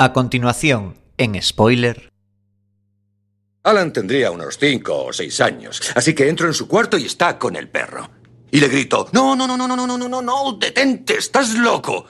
[0.00, 2.10] A continuación, en spoiler.
[3.62, 7.38] Alan tendría unos cinco o seis años, así que entro en su cuarto y está
[7.38, 8.08] con el perro.
[8.50, 11.52] Y le grito, no, no, no, no, no, no, no, no, no, no, detente, estás
[11.52, 12.06] loco.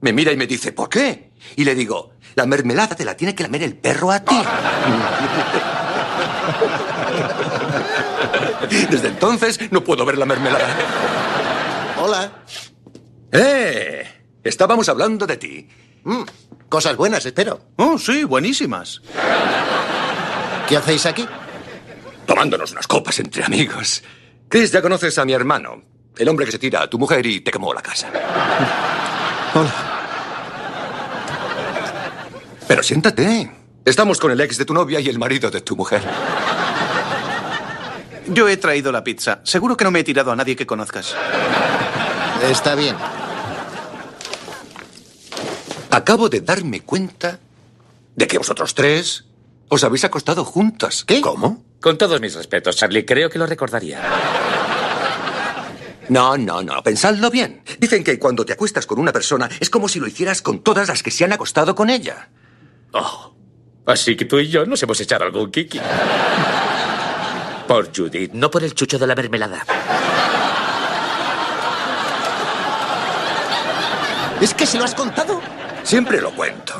[0.00, 1.30] Me mira y me dice, ¿por qué?
[1.54, 4.34] Y le digo, la mermelada te la tiene que lamer el perro a ti.
[8.90, 10.76] Desde entonces no puedo ver la mermelada.
[12.02, 12.32] Hola.
[13.30, 14.04] ¡Eh!
[14.42, 15.68] Estábamos hablando de ti.
[16.02, 16.24] Mm,
[16.68, 17.60] cosas buenas, espero.
[17.76, 19.00] Oh, sí, buenísimas.
[20.68, 21.26] ¿Qué hacéis aquí?
[22.26, 24.02] Tomándonos unas copas entre amigos.
[24.48, 25.82] Chris, ya conoces a mi hermano,
[26.16, 28.08] el hombre que se tira a tu mujer y te quemó la casa.
[29.54, 29.74] Hola.
[32.66, 33.50] Pero siéntate.
[33.84, 36.02] Estamos con el ex de tu novia y el marido de tu mujer.
[38.26, 39.40] Yo he traído la pizza.
[39.44, 41.14] Seguro que no me he tirado a nadie que conozcas.
[42.42, 42.94] Está bien.
[45.90, 47.38] Acabo de darme cuenta
[48.14, 49.24] de que vosotros tres
[49.68, 51.04] os habéis acostado juntos.
[51.04, 51.20] ¿Qué?
[51.20, 51.64] ¿Cómo?
[51.80, 54.02] Con todos mis respetos, Charlie, creo que lo recordaría.
[56.08, 56.82] No, no, no.
[56.82, 57.62] Pensadlo bien.
[57.78, 60.88] Dicen que cuando te acuestas con una persona es como si lo hicieras con todas
[60.88, 62.28] las que se han acostado con ella.
[62.92, 63.34] Oh,
[63.86, 65.80] así que tú y yo nos hemos echado algún kiki.
[67.68, 69.64] Por Judith, no por el chucho de la mermelada.
[74.40, 75.40] ¿Es que se lo has contado?
[75.88, 76.74] Siempre lo cuento.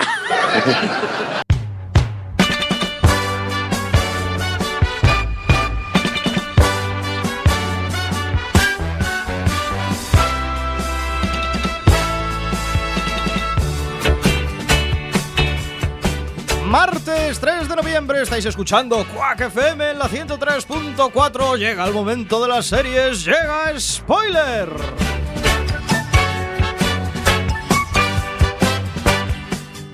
[16.66, 21.56] Martes 3 de noviembre estáis escuchando Quack FM en la 103.4.
[21.56, 24.68] Llega el momento de las series, llega Spoiler.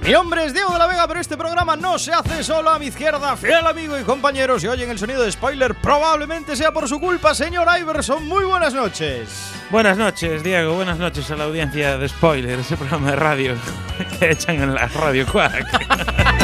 [0.05, 2.79] Mi nombre es Diego de la Vega, pero este programa no se hace solo a
[2.79, 3.39] mi izquierda.
[3.39, 7.35] Fiel amigo y compañero, si oyen el sonido de spoiler, probablemente sea por su culpa,
[7.35, 8.29] señor Iverson.
[8.29, 9.55] Muy buenas noches.
[9.71, 10.75] Buenas noches, Diego.
[10.75, 13.55] Buenas noches a la audiencia de Spoiler, ese programa de radio
[14.19, 16.44] que echan en la radio Quack.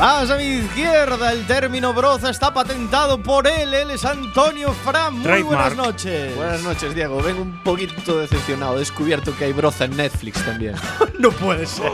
[0.00, 3.74] Más a mi izquierda, el término broza está patentado por él.
[3.74, 5.18] Él es Antonio Fran.
[5.18, 6.34] Muy buenas noches.
[6.34, 7.22] Buenas noches, Diego.
[7.22, 8.76] Vengo un poquito decepcionado.
[8.76, 10.74] He descubierto que hay broza en Netflix también.
[11.18, 11.90] No puede ser.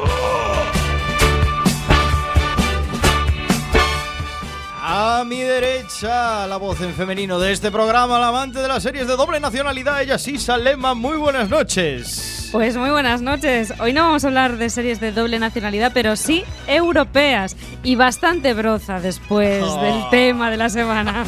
[4.99, 9.07] A mi derecha, la voz en femenino de este programa, la amante de las series
[9.07, 10.95] de doble nacionalidad, ella sí, Salema.
[10.95, 12.49] Muy buenas noches.
[12.51, 13.75] Pues muy buenas noches.
[13.79, 18.55] Hoy no vamos a hablar de series de doble nacionalidad, pero sí europeas y bastante
[18.55, 19.83] broza después Oh.
[19.83, 21.27] del tema de la semana.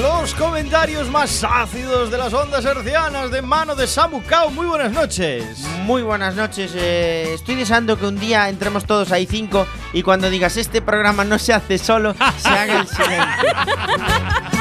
[0.00, 4.50] Los comentarios más ácidos de las ondas hercianas de mano de Samu Kao.
[4.50, 5.58] Muy buenas noches.
[5.84, 6.72] Muy buenas noches.
[6.74, 11.24] eh, estoy deseando que un día entremos todos ahí cinco y cuando digas este programa
[11.24, 14.50] no se hace solo, se haga el silencio.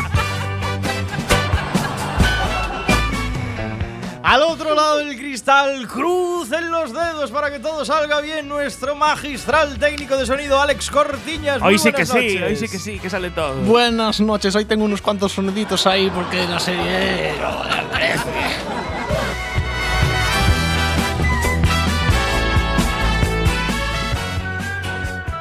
[4.21, 8.49] Al otro lado del cristal, crucen los dedos para que todo salga bien.
[8.49, 11.61] Nuestro magistral técnico de sonido, Alex Cortiñas.
[11.61, 13.55] Muy Hoy sí que sí, hoy sí que sí, que sale todo.
[13.61, 14.53] Buenas noches.
[14.55, 17.33] Hoy tengo unos cuantos soniditos ahí porque la serie.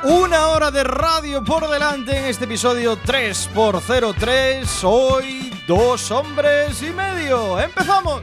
[0.04, 4.84] Una hora de radio por delante en este episodio 3x03.
[4.84, 7.58] Hoy, dos hombres y medio.
[7.60, 8.22] ¡Empezamos!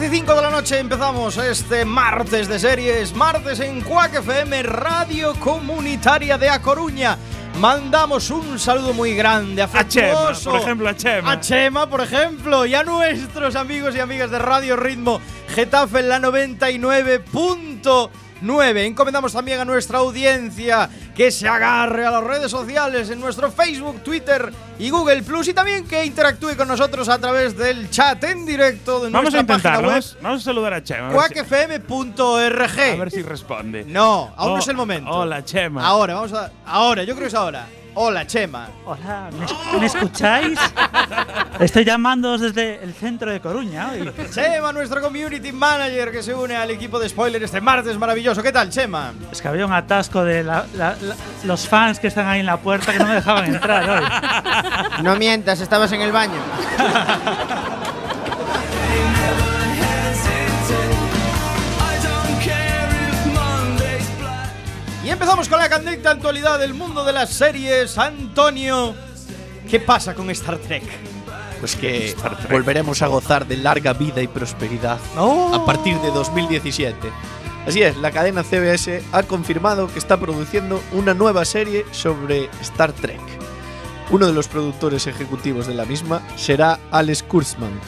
[0.00, 4.62] 10 y 5 de la noche empezamos este martes de series, martes en Quack FM,
[4.62, 7.18] Radio Comunitaria de A Coruña.
[7.58, 10.52] Mandamos un saludo muy grande, A Chema, afectuoso.
[10.52, 11.32] por ejemplo, a Chema.
[11.32, 15.20] A Chema, por ejemplo, y a nuestros amigos y amigas de Radio Ritmo
[15.54, 16.18] Getafe en la
[18.42, 18.86] 99.9.
[18.86, 24.02] Encomendamos también a nuestra audiencia que se agarre a las redes sociales en nuestro Facebook,
[24.02, 28.46] Twitter y Google Plus y también que interactúe con nosotros a través del chat en
[28.46, 29.88] directo de Vamos a nuestra página intentarlo.
[29.88, 31.08] web Vamos, a saludar a Chema.
[31.08, 32.80] a quackfm.org.
[32.80, 33.84] A ver si responde.
[33.86, 35.10] No, aún no Oh, es el momento.
[35.10, 35.86] Hola, Chema.
[35.86, 36.50] Ahora, vamos a.
[36.66, 37.66] Ahora, yo creo que es ahora.
[37.94, 38.68] Hola, Chema.
[38.86, 40.58] Hola, ¿me, es- ¿me escucháis?
[41.58, 44.10] Estoy llamando desde el centro de Coruña hoy.
[44.32, 48.42] Chema, nuestro community manager que se une al equipo de spoiler este martes maravilloso.
[48.42, 49.12] ¿Qué tal, Chema?
[49.32, 52.46] Es que había un atasco de la- la- la- los fans que están ahí en
[52.46, 55.02] la puerta que no me dejaban entrar hoy.
[55.02, 56.40] No mientas, estabas en el baño.
[65.30, 67.96] Empezamos con la candente actualidad del mundo de las series.
[67.98, 68.96] Antonio,
[69.70, 70.82] ¿qué pasa con Star Trek?
[71.60, 72.16] Pues que
[72.50, 75.54] volveremos a gozar de larga vida y prosperidad Oh.
[75.54, 76.96] a partir de 2017.
[77.64, 82.92] Así es, la cadena CBS ha confirmado que está produciendo una nueva serie sobre Star
[82.92, 83.20] Trek.
[84.10, 87.78] Uno de los productores ejecutivos de la misma será Alex Kurtzman,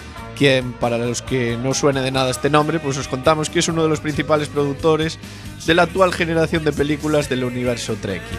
[0.43, 3.69] quien, para los que no suene de nada este nombre, pues os contamos que es
[3.69, 5.21] uno de los principales productores
[5.67, 8.37] de la actual generación de películas del universo Trekkie.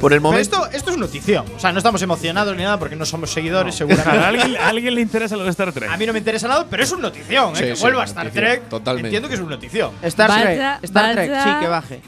[0.00, 1.44] Por el Pero momento, esto, esto es notición.
[1.56, 4.18] O sea, no estamos emocionados ni nada porque no somos seguidores, seguramente.
[4.18, 5.88] ¿A alguien, a alguien le interesa lo de Star Trek?
[5.88, 7.52] A mí no me interesa nada, pero es un notición.
[7.52, 7.58] ¿eh?
[7.58, 8.68] Sí, que sí, vuelva a Star notición, Trek.
[8.68, 9.06] totalmente.
[9.08, 9.92] Entiendo que es una notición.
[10.02, 11.44] Star Vaya, Trek, Star Trek, vaya.
[11.44, 12.00] sí, que baje.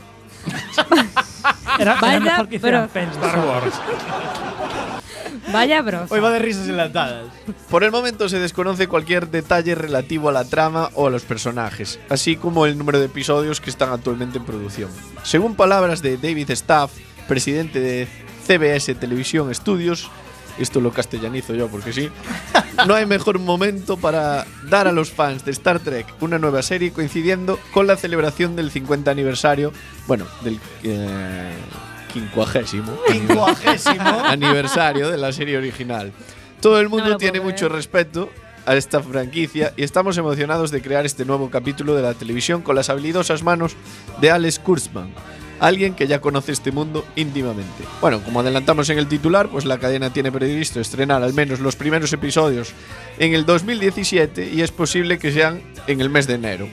[1.78, 3.24] Era, era Vaya, mejor que hicieran pero- Fence.
[3.24, 3.74] Star Wars.
[5.52, 6.06] Vaya bro.
[6.08, 7.26] Hoy va de risas enlatadas.
[7.70, 12.00] Por el momento se desconoce cualquier detalle relativo a la trama o a los personajes,
[12.08, 14.90] así como el número de episodios que están actualmente en producción.
[15.22, 16.92] Según palabras de David Staff,
[17.28, 18.08] presidente de
[18.46, 20.10] CBS Televisión Studios,
[20.58, 22.10] esto lo castellanizo yo porque sí,
[22.86, 26.92] no hay mejor momento para dar a los fans de Star Trek una nueva serie
[26.92, 29.72] coincidiendo con la celebración del 50 aniversario,
[30.06, 31.52] bueno, del eh,
[32.16, 34.20] quincuagésimo Quincuagésimo.
[34.24, 36.12] aniversario de la serie original.
[36.60, 38.30] Todo el mundo tiene mucho respeto
[38.64, 42.74] a esta franquicia y estamos emocionados de crear este nuevo capítulo de la televisión con
[42.74, 43.76] las habilidosas manos
[44.20, 45.10] de Alex Kurtzman,
[45.60, 47.84] alguien que ya conoce este mundo íntimamente.
[48.00, 51.76] Bueno, como adelantamos en el titular, pues la cadena tiene previsto estrenar al menos los
[51.76, 52.72] primeros episodios
[53.18, 56.66] en el 2017 y es posible que sean en el mes de enero.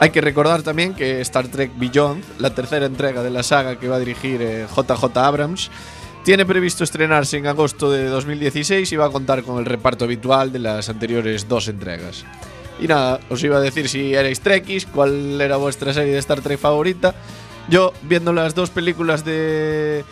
[0.00, 3.86] Hay que recordar también que Star Trek Beyond, la tercera entrega de la saga que
[3.86, 5.70] va a dirigir eh, JJ Abrams,
[6.24, 10.52] tiene previsto estrenarse en agosto de 2016 y va a contar con el reparto habitual
[10.52, 12.24] de las anteriores dos entregas.
[12.80, 16.40] Y nada, os iba a decir si erais Trekkies, cuál era vuestra serie de Star
[16.40, 17.14] Trek favorita.
[17.68, 20.02] Yo, viendo las dos películas de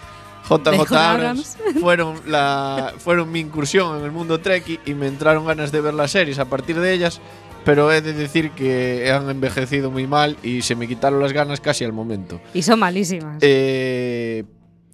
[0.51, 0.93] JJ.
[0.93, 5.81] Abrams, fueron, la, fueron mi incursión en el mundo Trekkie y me entraron ganas de
[5.81, 7.23] ver las series a partir de ellas,
[7.69, 11.61] pero he de decir que han envejecido muy mal y se me quitaron las ganas
[11.61, 12.41] casi al momento.
[12.55, 13.37] Y son malísimas.
[13.43, 14.45] Eh,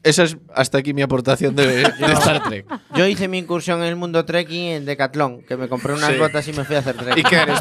[0.04, 2.66] esa es hasta aquí mi aportación de, de Star Trek.
[2.94, 6.18] Yo hice mi incursión en el mundo trekking en Decathlon, que me compré unas Sí.
[6.18, 7.18] botas y me fui a hacer trekking.
[7.26, 7.58] ¿Y qué eres?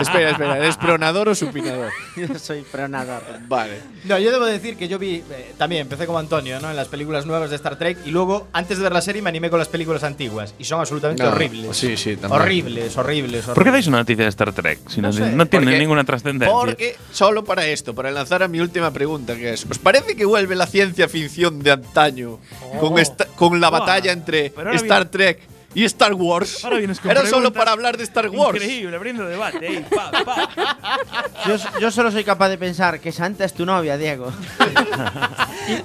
[0.00, 1.90] espera, espera, ¿eres pronador o supinador?
[2.16, 3.22] Yo soy pronador.
[3.48, 3.78] Vale.
[4.04, 6.70] No, yo debo decir que yo vi, eh, también empecé como Antonio, ¿no?
[6.70, 9.30] En las películas nuevas de Star Trek y luego, antes de ver la serie, me
[9.30, 11.76] animé con las películas antiguas y son absolutamente No, horribles.
[11.76, 12.40] sí, sí, también.
[12.42, 13.54] Horribles, horribles, horribles.
[13.54, 14.78] ¿Por qué dais una noticia de Star Trek?
[14.88, 15.20] Si no, No sé.
[15.32, 16.54] no tiene Porque- ninguna trascendencia.
[16.54, 20.24] Porque solo para esto, para lanzar a mi última pregunta, que es, ¿os parece que
[20.24, 22.38] vuelve la ciencia ficción de antaño
[22.78, 25.40] con, esta- con la batalla entre Star Trek
[25.74, 26.64] y Star Wars?
[26.64, 28.56] Ahora vienes con Era solo para hablar de Star Wars.
[28.62, 29.66] Increíble, abriendo debate.
[29.66, 30.48] ahí, pa, pa.
[31.46, 34.32] Yo, yo solo soy capaz de pensar que Santa es tu novia, Diego.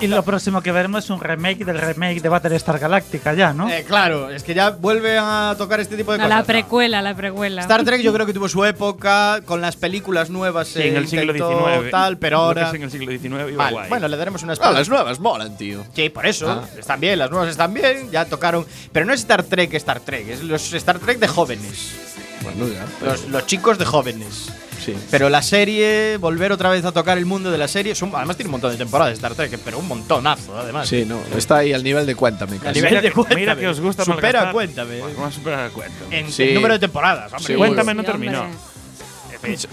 [0.02, 3.54] Y, y lo próximo que veremos es un remake del remake de Battlestar Galactica ya,
[3.54, 3.70] ¿no?
[3.70, 6.36] Eh, claro, es que ya vuelve a tocar este tipo de No, cosas.
[6.36, 6.46] la ¿no?
[6.46, 7.62] precuela, la precuela.
[7.62, 11.08] Star Trek yo creo que tuvo su época con las películas nuevas Sí, en el
[11.08, 11.92] siglo XIX.
[11.92, 13.90] tal, pero ahora en el siglo XIX iba Vale, guay.
[13.90, 15.86] bueno, le daremos unas Ah, las nuevas molan, tío.
[15.96, 16.50] Sí, por eso.
[16.50, 16.68] Ah.
[16.78, 18.66] Están bien, las nuevas están bien, ya tocaron.
[18.92, 21.92] Pero no es Star Trek, Star Trek, es los Star Trek de jóvenes.
[22.44, 22.86] Bueno, ya.
[23.06, 24.50] Los, los chicos de jóvenes.
[24.84, 24.96] Sí.
[25.12, 28.38] Pero la serie, volver otra vez a tocar el mundo de la serie, son- además
[28.38, 30.88] tiene un montón de temporadas de Star Trek, pero un montonazo, además.
[30.88, 32.56] Sí, no, está ahí al nivel de Cuéntame.
[32.56, 32.76] A casi.
[32.76, 33.42] nivel Mira de que- Cuéntame.
[33.42, 34.54] mira que os gusta Supera malgastar.
[34.54, 35.00] Cuéntame.
[35.02, 36.20] Bueno, ¿Cómo supera Cuéntame?
[36.20, 36.44] En, Sí.
[36.44, 37.46] en número de temporadas, hombre.
[37.46, 38.42] Sí, Cuéntame no terminó.
[38.44, 38.58] hombre.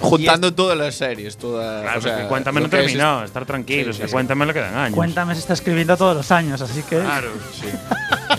[0.01, 1.83] Juntando todas las series, todas.
[1.83, 3.25] Claro, o sea, Cuéntame lo no que es- terminó.
[3.25, 4.13] Estar tranquilos, Sí, que sí, sí.
[4.13, 4.95] Cuéntame le quedan años.
[4.97, 6.99] Cuéntame se está escribiendo todos los años, así que.
[7.01, 7.31] Claro.
[7.53, 7.67] Sí.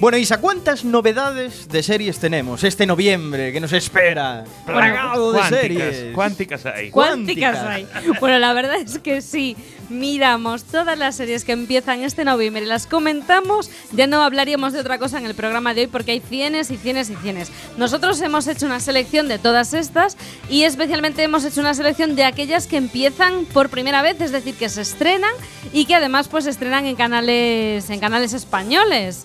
[0.00, 4.44] Bueno, Isa, ¿cuántas novedades de series tenemos este noviembre que nos espera?
[4.64, 6.14] Plagado de Cuánticas, series.
[6.14, 6.90] cuánticas hay.
[6.90, 7.96] ¿Cuánticas Cuánticas.
[8.04, 8.18] hay?
[8.20, 9.56] Bueno, la verdad es que sí.
[9.88, 13.70] Miramos todas las series que empiezan este noviembre y las comentamos.
[13.92, 16.76] Ya no hablaríamos de otra cosa en el programa de hoy porque hay cienes y
[16.76, 17.50] cienes y cienes.
[17.76, 20.16] Nosotros hemos hecho una selección de todas estas
[20.48, 24.54] y especialmente hemos hecho una selección de aquellas que empiezan por primera vez, es decir,
[24.54, 25.32] que se estrenan
[25.72, 29.24] y que además pues se estrenan en canales, en canales españoles.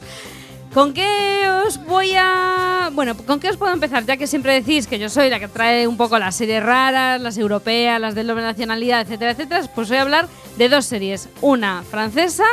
[0.74, 2.90] ¿Con qué os voy a.
[2.94, 4.06] Bueno, ¿con qué os puedo empezar?
[4.08, 7.22] Ya que siempre decís que yo soy la que trae un poco las series raras,
[7.22, 10.28] las europeas, las de doble nacionalidad, etcétera, etcétera, pues voy a hablar
[10.58, 11.30] de dos series.
[11.42, 12.46] Una francesa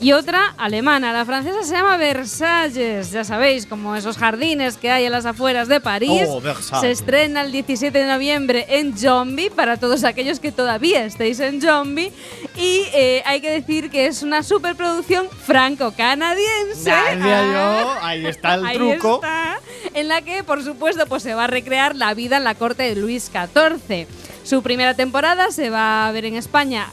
[0.00, 1.12] y otra alemana.
[1.12, 5.68] La francesa se llama Versalles, ya sabéis, como esos jardines que hay en las afueras
[5.68, 6.22] de París.
[6.28, 6.40] Oh,
[6.80, 11.60] se estrena el 17 de noviembre en Zombie, para todos aquellos que todavía estéis en
[11.60, 12.12] Zombie.
[12.56, 16.92] Y eh, hay que decir que es una superproducción franco-canadiense.
[17.20, 19.16] Yo, ahí está el Ahí truco.
[19.16, 19.58] está,
[19.94, 22.82] en la que, por supuesto, pues se va a recrear la vida en la corte
[22.84, 24.06] de Luis XIV.
[24.48, 26.88] Su primera temporada se va a ver en España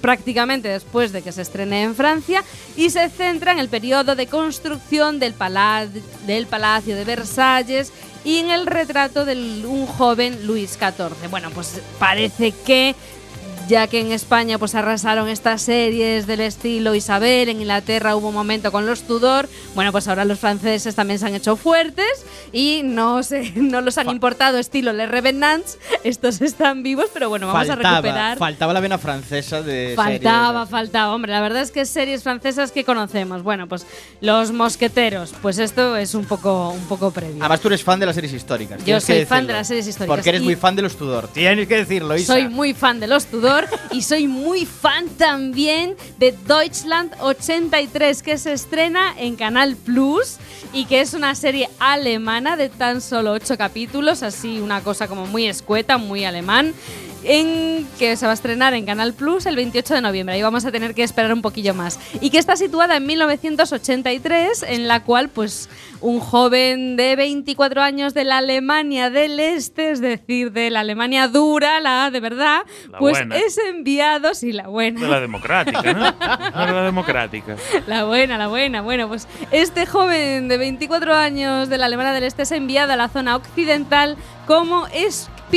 [0.00, 2.42] prácticamente después de que se estrene en Francia
[2.78, 5.34] y se centra en el periodo de construcción del,
[6.26, 7.92] del Palacio de Versalles
[8.24, 9.34] y en el retrato de
[9.66, 11.28] un joven Luis XIV.
[11.28, 12.94] Bueno, pues parece que
[13.68, 18.34] ya que en España pues arrasaron estas series del estilo Isabel, en Inglaterra hubo un
[18.34, 22.82] momento con los Tudor, bueno pues ahora los franceses también se han hecho fuertes y
[22.84, 27.68] no se, no los han importado estilo Les Revenants, estos están vivos, pero bueno, vamos
[27.68, 28.38] a recuperar.
[28.38, 31.14] faltaba la vena francesa de Faltaba, faltaba.
[31.14, 33.42] Hombre, la verdad es que series francesas que conocemos.
[33.42, 33.86] Bueno, pues
[34.20, 35.32] Los Mosqueteros.
[35.40, 37.36] Pues esto es un poco, un poco previo.
[37.40, 38.84] Además, tú eres fan de las series históricas.
[38.84, 40.16] Yo soy fan de las series históricas.
[40.16, 41.28] Porque eres muy fan de los Tudor.
[41.28, 42.32] Tienes que decirlo, Isa.
[42.32, 43.53] Soy muy fan de los Tudor
[43.90, 50.38] y soy muy fan también de Deutschland 83 que se estrena en Canal Plus
[50.72, 55.26] y que es una serie alemana de tan solo 8 capítulos, así una cosa como
[55.26, 56.74] muy escueta, muy alemán.
[57.24, 60.34] En que se va a estrenar en Canal Plus el 28 de noviembre.
[60.34, 61.98] Ahí vamos a tener que esperar un poquillo más.
[62.20, 65.68] Y que está situada en 1983, en la cual, pues,
[66.00, 71.28] un joven de 24 años de la Alemania del Este, es decir, de la Alemania
[71.28, 73.36] dura, la de verdad, La pues buena.
[73.38, 75.00] es enviado, sí, la buena.
[75.00, 76.00] De la democrática, ¿no?
[76.54, 77.56] No de la democrática.
[77.86, 78.82] La buena, la buena.
[78.82, 82.96] Bueno, pues este joven de 24 años de la Alemania del Este es enviado a
[82.96, 84.16] la zona occidental
[84.46, 84.86] como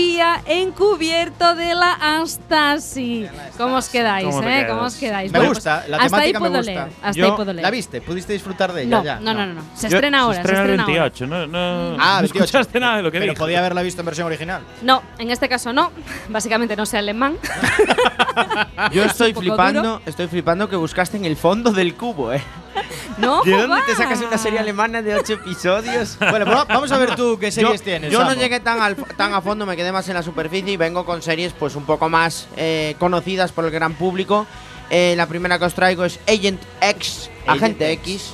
[0.02, 3.28] espía encubierto de la Anstasi.
[3.58, 4.66] ¿Cómo os quedáis, ¿Cómo eh?
[4.70, 5.32] ¿Cómo os quedáis?
[5.32, 6.72] Me Bueno, gusta, pues, la hasta ahí temática me puedo gusta.
[6.72, 6.88] leer.
[7.02, 7.64] Hasta Yo- ahí puedo leer.
[7.64, 8.02] ¿La viste?
[8.02, 9.20] ¿Pudiste disfrutar de ella No, ya?
[9.20, 9.62] no, no, no, no.
[9.74, 11.04] Se Yo- estrena ahora, Se estrena se el estrena ahora.
[11.10, 12.44] 28, no, no, Ah, no 28.
[12.44, 13.44] escuchaste nada de lo que Pero dijo.
[13.44, 14.62] podía haberla visto en versión original.
[14.84, 15.92] No, en este caso no.
[16.30, 17.36] Básicamente no sé alemán.
[18.92, 20.02] Yo estoy flipando, duro.
[20.06, 22.42] estoy flipando que buscaste en el fondo del cubo, ¿eh?
[23.18, 26.18] No, ¿De dónde te sacas una serie alemana de ocho episodios?
[26.30, 28.12] Bueno, pues vamos a ver tú qué series yo, tienes.
[28.12, 30.78] Yo no llegué tan, al- tan a fondo, me quedé más en la superficie y
[30.78, 34.46] vengo con series pues un poco más eh, conocidas por el gran público.
[34.90, 38.34] Eh, la primera que os traigo es Agent X, Agente X,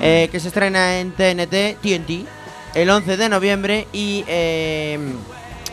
[0.00, 2.26] eh, que se estrena en TNT, TNT,
[2.74, 4.98] el 11 de noviembre y eh,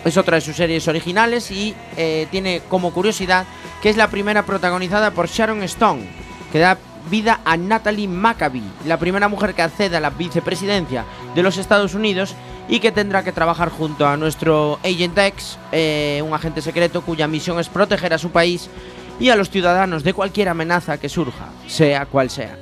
[0.06, 3.46] es otra de sus series originales y eh, tiene como curiosidad
[3.82, 6.08] que es la primera protagonizada por Sharon Stone,
[6.52, 6.78] que da
[7.10, 11.94] vida a Natalie Maccabi, la primera mujer que accede a la vicepresidencia de los Estados
[11.94, 12.36] Unidos
[12.68, 17.28] y que tendrá que trabajar junto a nuestro Agent X, eh, un agente secreto cuya
[17.28, 18.70] misión es proteger a su país
[19.20, 22.58] y a los ciudadanos de cualquier amenaza que surja, sea cual sea.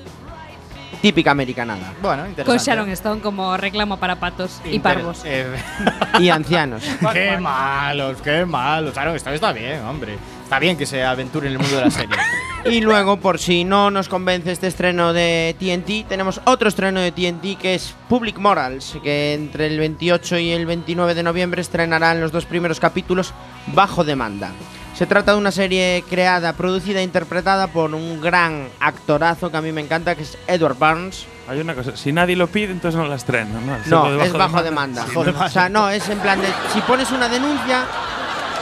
[1.01, 1.93] Típica americanada.
[2.01, 2.63] Bueno, Con interesante.
[2.63, 5.21] Sharon Stone como reclamo para patos y Inter- parvos.
[5.25, 5.45] eh,
[6.19, 6.83] Y ancianos.
[7.13, 8.93] qué malos, qué malos.
[8.93, 10.17] Claro, esta vez está bien, hombre.
[10.47, 12.15] Está bien que se aventure en el mundo de la serie.
[12.65, 17.11] Y luego, por si no nos convence este estreno de TNT, tenemos otro estreno de
[17.11, 22.19] TNT que es Public Morals, que entre el 28 y el 29 de noviembre estrenarán
[22.19, 23.33] los dos primeros capítulos
[23.67, 24.51] bajo demanda.
[24.95, 29.61] Se trata de una serie creada, producida e interpretada por un gran actorazo que a
[29.61, 31.25] mí me encanta, que es Edward Burns.
[31.49, 33.77] Hay una cosa, si nadie lo pide, entonces no la estrena, ¿no?
[33.85, 35.05] No, es bajo demanda.
[35.13, 36.47] O sea, no, es en plan de.
[36.73, 37.85] Si pones una denuncia.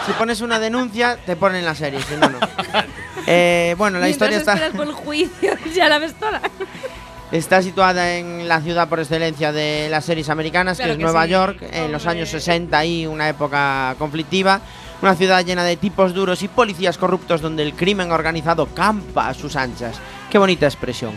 [0.06, 2.40] Si pones una denuncia, te ponen la serie, si no, no.
[3.28, 4.56] Eh, bueno, la historia está.
[4.76, 6.42] por el juicio, ya la ves toda.
[7.32, 11.04] Está situada en la ciudad por excelencia de las series americanas, Claro que es que
[11.04, 11.32] Nueva sí.
[11.32, 14.62] York, en los años 60 y una época conflictiva.
[15.02, 19.34] Una ciudad llena de tipos duros y policías corruptos donde el crimen organizado campa a
[19.34, 19.98] sus anchas.
[20.30, 21.14] Qué bonita expresión.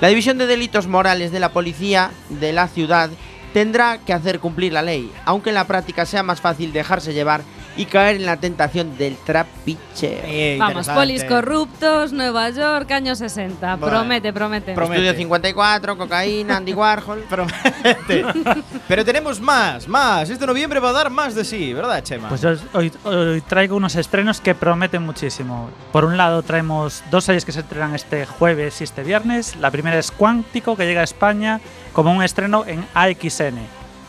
[0.00, 3.10] La División de Delitos Morales de la Policía de la ciudad
[3.58, 7.40] tendrá que hacer cumplir la ley, aunque en la práctica sea más fácil dejarse llevar
[7.76, 10.58] y caer en la tentación del trapicheo.
[10.58, 13.76] Vamos, polis corruptos, Nueva York, años 60.
[13.76, 13.96] Bueno.
[13.96, 14.72] promete, promete.
[14.72, 17.24] Estudio 54, cocaína, Andy Warhol.
[18.88, 20.30] Pero tenemos más, más.
[20.30, 22.28] Este noviembre va a dar más de sí, ¿verdad, Chema?
[22.28, 25.70] Pues hoy, hoy traigo unos estrenos que prometen muchísimo.
[25.90, 29.56] Por un lado traemos dos series que se estrenan este jueves y este viernes.
[29.56, 31.60] La primera es Cuántico, que llega a España
[31.92, 33.58] como un estreno en AXN,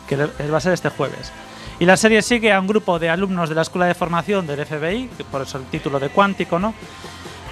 [0.08, 1.32] que va a ser este jueves.
[1.80, 4.66] Y la serie sigue a un grupo de alumnos de la Escuela de Formación del
[4.66, 6.74] FBI, por eso el título de Cuántico, ¿no?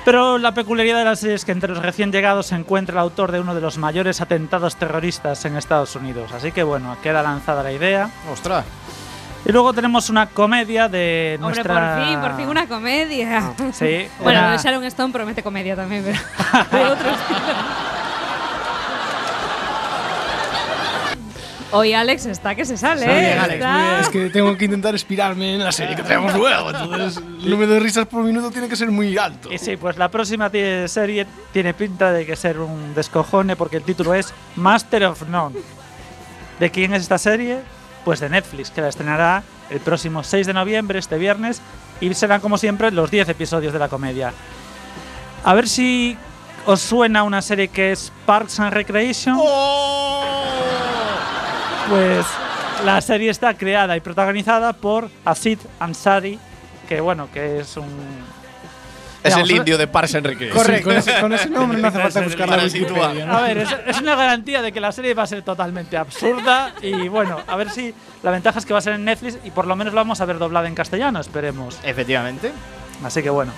[0.04, 3.00] Pero la peculiaridad de la serie es que entre los recién llegados se encuentra el
[3.00, 6.32] autor de uno de los mayores atentados terroristas en Estados Unidos.
[6.34, 8.10] Así que bueno, queda lanzada la idea.
[8.32, 8.64] Ostras.
[9.46, 11.96] Y luego tenemos una comedia de Hombre, nuestra...
[11.98, 13.54] por fin, por fin una comedia.
[13.74, 16.18] Sí, Bueno, una- Sharon Stone promete comedia también, pero
[16.86, 17.10] de otro
[21.72, 23.20] Hoy Alex está que se sale, ¿eh?
[23.20, 24.00] bien, Alex, Está- muy bien.
[24.00, 26.70] Es que tengo que intentar inspirarme en la serie que traemos luego.
[26.70, 29.52] Entonces, el número de risas por minuto tiene que ser muy alto.
[29.52, 33.84] Y sí, pues la próxima serie tiene pinta de que ser un descojone porque el
[33.84, 35.58] título es Master of None.
[36.60, 37.60] ¿De quién es esta serie?
[38.06, 41.62] Pues de Netflix, que la estrenará el próximo 6 de noviembre, este viernes,
[42.00, 44.32] y serán como siempre los 10 episodios de la comedia.
[45.44, 46.18] A ver si
[46.66, 49.38] os suena una serie que es Parks and Recreation.
[51.90, 52.26] Pues
[52.86, 56.38] la serie está creada y protagonizada por Asid Ansari,
[56.88, 57.86] que bueno, que es un
[59.24, 60.58] Es Digamos, el indio de Parks and Recreation.
[60.64, 60.90] Correcto.
[60.90, 63.26] con ese- con ese nombre no hace falta buscar la Wikipedia.
[63.26, 63.38] ¿no?
[63.38, 66.74] A ver, es, es una garantía de que la serie va a ser totalmente absurda
[66.82, 69.52] y bueno, a ver si la ventaja es que va a ser en Netflix y
[69.52, 71.80] por lo menos lo vamos a ver doblada en castellano, esperemos.
[71.84, 72.52] Efectivamente.
[73.04, 73.52] Así que bueno.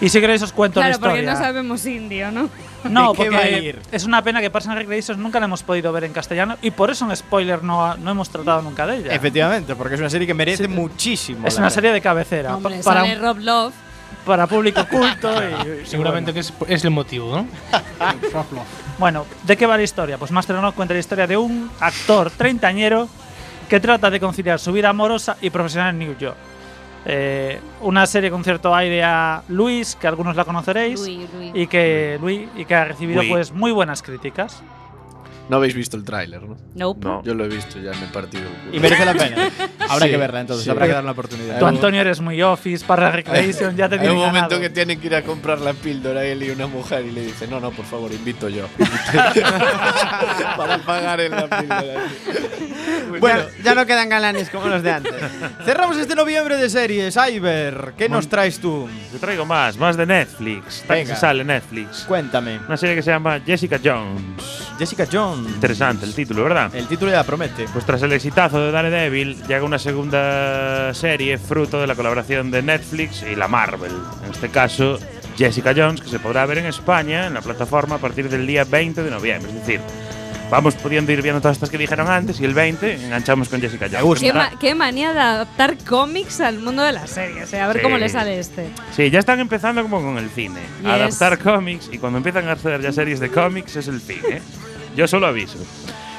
[0.00, 1.12] Y si queréis os cuento Claro, la historia.
[1.14, 2.48] porque no sabemos indio, ¿no?
[2.84, 3.80] No, ¿De qué porque va a ir?
[3.92, 6.72] es una pena que Parks and Recreation nunca la hemos podido ver en castellano y
[6.72, 9.14] por eso en spoiler no, ha- no hemos tratado nunca de ella.
[9.14, 11.46] Efectivamente, porque es una serie que merece muchísimo.
[11.46, 11.74] Es una verdad.
[11.76, 13.72] serie de cabecera Hombre, pa- para, sale Rob Love.
[14.26, 15.32] para público culto
[15.78, 17.46] y, y Seguramente que es, es el motivo, ¿no?
[18.98, 20.18] Bueno, ¿de qué va la historia?
[20.18, 23.08] Pues Master of cuenta la historia de un actor treintañero
[23.68, 26.36] que trata de conciliar su vida amorosa y profesional en New York.
[27.04, 31.50] Eh, una serie con cierto aire a Luis, que algunos la conoceréis, Louis, Louis.
[31.54, 33.30] y que Luis y que ha recibido Louis.
[33.30, 34.62] pues muy buenas críticas.
[35.48, 36.56] No habéis visto el tráiler, ¿no?
[36.74, 37.04] Nope.
[37.06, 37.22] No.
[37.24, 38.76] Yo lo he visto, ya me he partido el culo.
[38.76, 39.50] Y merece la pena.
[39.88, 40.70] Habrá Sí, que verla entonces, sí.
[40.70, 41.58] habrá que darle una oportunidad.
[41.58, 44.60] Tú, Antonio, eres muy office, para Recreation, ya te Hay un momento ganado.
[44.60, 47.46] que tienen que ir a comprar la píldora él y una mujer y le dice,
[47.46, 48.66] no, no, por favor, invito yo.
[50.56, 52.00] Para pagar en la píldora.
[53.20, 55.12] Bueno, ya no quedan galanes como los de antes.
[55.64, 57.16] Cerramos este noviembre de series.
[57.16, 58.88] Iber, ¿qué nos traes tú?
[59.12, 60.84] Yo traigo más, más de Netflix.
[60.88, 61.16] Venga.
[61.16, 62.04] sale Netflix.
[62.08, 62.60] Cuéntame.
[62.66, 64.70] Una serie que se llama Jessica Jones.
[64.78, 65.31] Jessica Jones.
[65.36, 66.74] Interesante el título, ¿verdad?
[66.74, 67.66] El título ya promete.
[67.72, 72.62] Pues tras el exitazo de Daredevil, llega una segunda serie fruto de la colaboración de
[72.62, 73.92] Netflix y la Marvel.
[74.24, 74.98] En este caso,
[75.36, 78.64] Jessica Jones, que se podrá ver en España en la plataforma a partir del día
[78.64, 79.50] 20 de noviembre.
[79.50, 79.80] Es decir,
[80.50, 83.88] vamos pudiendo ir viendo todas estas que dijeron antes y el 20 enganchamos con Jessica
[83.90, 84.20] Jones.
[84.20, 87.42] Qué, ma- qué manía de adaptar cómics al mundo de la serie.
[87.44, 87.82] O sea, a ver Sí.
[87.82, 88.68] cómo le sale este.
[88.94, 90.60] Sí, ya están empezando como con el cine.
[90.82, 90.90] Yes.
[90.90, 94.42] Adaptar cómics y cuando empiezan a hacer ya series de cómics es el fin, ¿eh?
[94.96, 95.58] Yo solo aviso.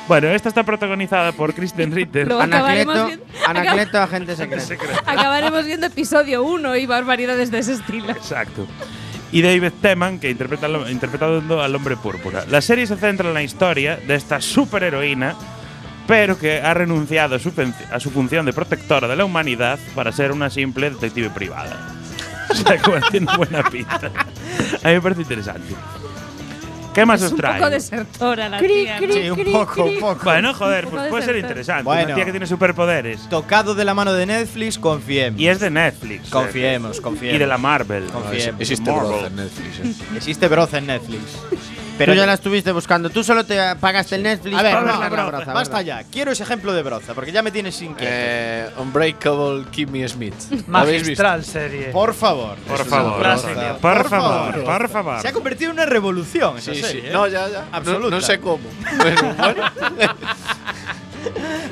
[0.08, 2.28] Bueno, esta está protagonizada por Kristen Ritter.
[2.28, 5.00] Luego Anacleto, viendo- Anacleto, agente secreto.
[5.06, 8.10] Acabaremos viendo episodio 1 y barbaridades de ese estilo.
[8.12, 8.68] Exacto.
[9.32, 12.44] Y David Teman, que interpreta al- interpretando al hombre púrpura.
[12.50, 15.36] La serie se centra en la historia de esta superheroína,
[16.06, 17.52] pero que ha renunciado a su,
[17.92, 21.90] a su función de protectora de la humanidad para ser una simple detective privada.
[22.50, 24.12] O sea, que tiene buena pinta.
[24.84, 25.74] A mí me parece interesante.
[26.94, 27.58] ¿Qué más es os un traigo?
[27.60, 29.00] poco desertora la Cri, tía.
[29.00, 29.08] ¿no?
[29.08, 30.24] cri, Sí, un poco, un poco.
[30.24, 31.84] Bueno, joder, Un pues puede ser interesante.
[31.84, 32.06] Bueno.
[32.06, 33.28] Una tía que tiene superpoderes.
[33.30, 35.40] Tocado de la mano de Netflix, confiemos.
[35.40, 36.30] Y es de Netflix.
[36.30, 37.36] Confiemos, confiemos.
[37.36, 38.06] Y de la Marvel.
[38.06, 38.62] Confiemos.
[38.62, 39.10] Existe Marvel.
[39.10, 39.80] Broza en Netflix.
[39.80, 40.06] ¿eh?
[40.18, 41.22] Existe Broza en Netflix.
[41.96, 43.12] Pero ya la estuviste buscando.
[43.12, 45.78] Tú solo te pagaste el Netflix A ver, para no, ver la no, broza, basta
[45.78, 46.02] ¿verdad?
[46.02, 46.10] ya.
[46.12, 48.12] Quiero ese ejemplo de Broza, porque ya me tienes inquieto.
[48.12, 50.34] Eh, Unbreakable Kimmy Smith.
[50.68, 51.22] ¿Lo habéis visto?
[51.24, 51.86] Magistral serie.
[51.92, 52.56] Por favor.
[52.68, 53.78] Por favor, broza.
[53.80, 55.22] por, favor, por favor.
[55.22, 57.08] Se ha convertido en una revolución esa Sí, serie, sí.
[57.08, 57.12] ¿eh?
[57.14, 57.66] No, ya, ya.
[57.72, 58.04] Absoluta.
[58.04, 58.64] No, no sé cómo.
[59.02, 59.64] Pero bueno.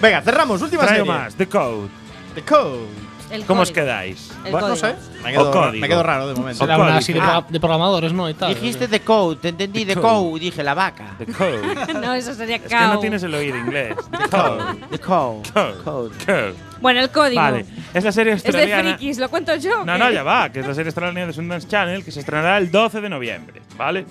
[0.01, 0.61] Venga, cerramos.
[0.61, 1.19] Última Traigo serie.
[1.19, 1.87] más, The Code.
[2.35, 3.11] The Code.
[3.31, 3.85] El ¿Cómo os código.
[3.85, 4.29] quedáis?
[4.43, 4.93] El Bueno, no sé.
[5.23, 5.79] Me quedo, O código.
[5.81, 6.65] me quedo raro de momento.
[6.65, 6.81] Código.
[6.83, 7.45] una así de, Ah.
[7.47, 8.29] de programadores, ¿no?
[8.29, 8.53] Y tal.
[8.53, 11.15] Dijiste The Code, te entendí The The Code, dije la vaca.
[11.17, 11.93] The Code.
[12.01, 13.95] No, eso sería Es que no tienes el oído inglés.
[14.11, 14.63] The Code.
[14.89, 15.49] The Code.
[15.53, 15.73] Code.
[15.83, 16.15] Code.
[16.25, 16.53] Code.
[16.81, 17.39] Bueno, el código.
[17.41, 18.97] Vale, es la serie Es de australiana.
[18.97, 19.85] frikis, ¿lo cuento yo?
[19.85, 22.57] No, no, ya va, que es la serie australiana de Sundance Channel que se estrenará
[22.57, 24.05] el 12 de noviembre, ¿vale?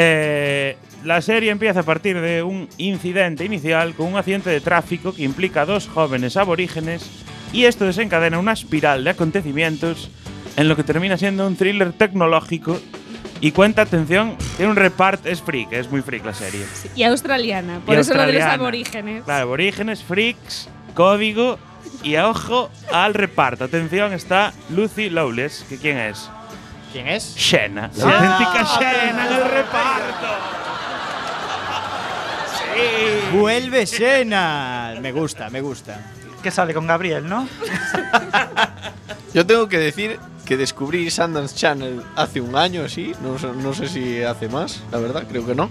[0.00, 5.12] Eh, la serie empieza a partir de un incidente inicial con un accidente de tráfico
[5.12, 7.10] que implica a dos jóvenes aborígenes
[7.52, 10.08] y esto desencadena una espiral de acontecimientos
[10.56, 12.78] en lo que termina siendo un thriller tecnológico
[13.40, 16.64] y cuenta, atención, tiene un reparto, es freak, es muy freak la serie.
[16.94, 17.80] Y australiana.
[17.84, 18.54] Por Y eso lo de los australiana.
[18.54, 19.24] aborígenes.
[19.24, 21.58] Claro, aborígenes, freaks, código
[22.04, 23.64] y ojo al reparto.
[23.64, 26.30] Atención, está Lucy Lawless, que quién es?
[26.92, 27.34] ¿Quién es?
[27.36, 30.26] Shena, la Ah, auténtica Shena en el reparto.
[32.58, 33.36] Sí.
[33.36, 34.94] Vuelve Xena.
[35.00, 36.00] Me gusta, me gusta.
[36.42, 37.48] Que sale con Gabriel, ¿no?
[39.34, 43.74] Yo tengo que decir que descubrí Sundance Channel hace un año así, no, sé- no
[43.74, 45.68] sé si hace más, la verdad, creo que no.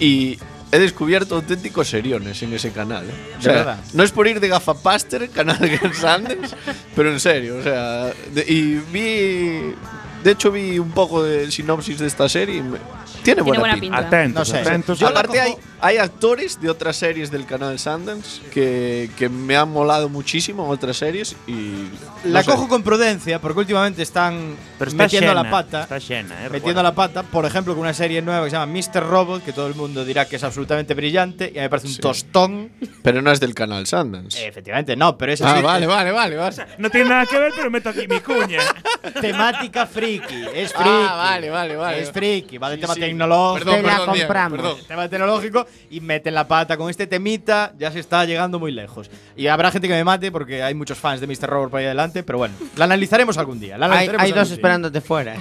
[0.00, 0.38] Y
[0.72, 3.04] he descubierto auténticos seriones en ese canal.
[3.08, 3.12] ¿eh?
[3.34, 3.78] O ¿De sea, verdad?
[3.92, 6.56] no es por ir de gafapaster, canal de Sundance,
[6.96, 9.74] pero en serio, o sea, de- y vi
[10.24, 12.78] de hecho vi un poco de sinopsis de esta serie y me-
[13.22, 13.96] tiene, buena, buena pinta.
[13.98, 14.16] pinta.
[14.16, 14.60] Atentos, No sé.
[14.60, 14.98] atentos.
[14.98, 19.70] Yo Aparte hay, hay actores de otras series del canal Sundance que, que me han
[19.70, 21.88] molado muchísimo en otras series y
[22.24, 22.50] La no sé.
[22.50, 25.82] cojo con prudencia porque últimamente están Pero está metiendo llena, la pata.
[25.82, 28.72] Está llena, eh, Metiendo la pata, por ejemplo, con una serie nueva que se llama
[28.72, 29.02] Mr.
[29.06, 31.88] Robot, que todo el mundo dirá que es absolutamente brillante y a mí me parece
[31.88, 32.00] un Sí.
[32.00, 32.70] tostón.
[33.02, 34.46] Pero no es del canal Sundance.
[34.46, 36.56] Efectivamente, no, pero es ah, así, vale, eh, vale, vale, vale.
[36.78, 38.60] No tiene nada que ver, pero meto aquí mi cuña.
[39.20, 40.44] temática friki.
[40.54, 40.88] Es friki.
[40.90, 42.00] Ah, vale, vale, vale.
[42.02, 43.04] Es friki, va del Sí, tema sí.
[43.06, 43.64] tecnológico.
[43.64, 44.58] Perdón, Te la perdón, Diego, compramos.
[44.60, 44.78] perdón.
[44.80, 48.72] El tema tecnológico y meten la pata con este temita, ya se está llegando muy
[48.72, 49.10] lejos.
[49.36, 51.48] Y habrá gente que me mate porque hay muchos fans de Mr.
[51.48, 53.78] Robot por ahí adelante, pero bueno, la analizaremos algún día.
[53.78, 54.54] La Hay, analizaremos hay algún dos día.
[54.56, 55.34] esperándote fuera.
[55.36, 55.40] ¿eh?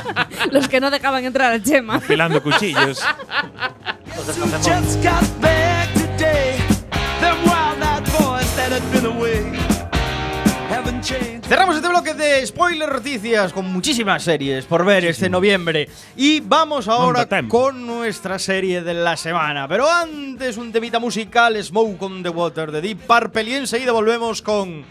[0.52, 1.96] Los que no dejaban entrar a Chema.
[1.96, 3.02] Afilando cuchillos.
[11.00, 15.88] Cerramos este bloque de spoiler noticias con muchísimas series por ver este noviembre.
[16.16, 19.68] Y vamos ahora con nuestra serie de la semana.
[19.68, 23.44] Pero antes, un temita musical, Smoke on the Water de Deep Purple.
[23.44, 24.84] Y enseguida volvemos con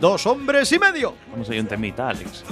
[0.00, 1.14] Dos Hombres y Medio.
[1.30, 2.44] Vamos a ir un temita, Alex.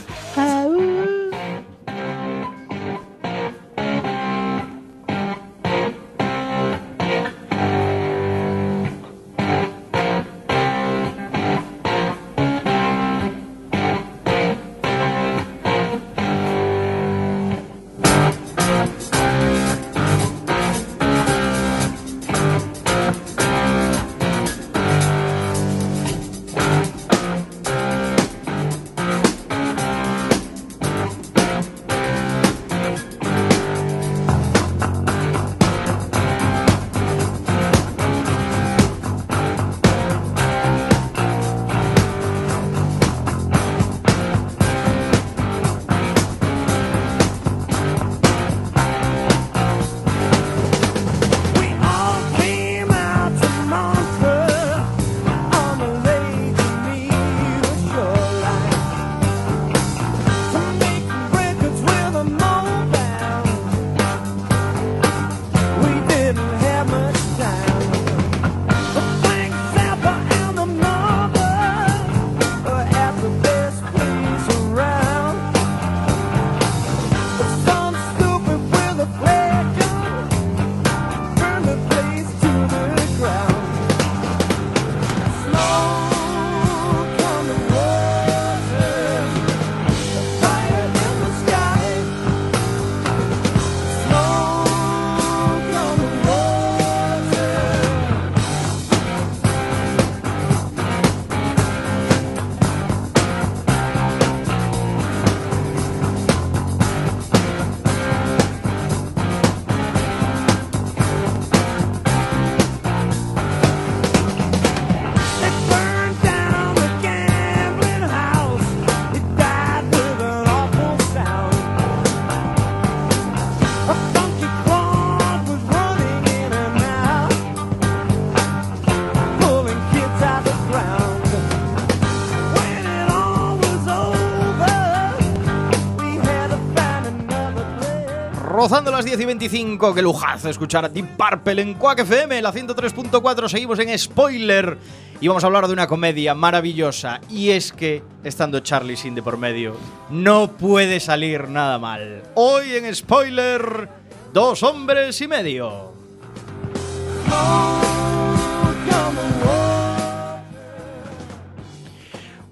[138.68, 142.52] Rozando las 10 y 25, qué lujazo escuchar a Deep Purple en Quack FM, la
[142.52, 143.48] 103.4.
[143.48, 144.76] Seguimos en spoiler
[145.22, 147.22] y vamos a hablar de una comedia maravillosa.
[147.30, 149.74] Y es que, estando Charlie Sin de por medio,
[150.10, 152.22] no puede salir nada mal.
[152.34, 153.88] Hoy en spoiler,
[154.34, 155.94] dos hombres y medio.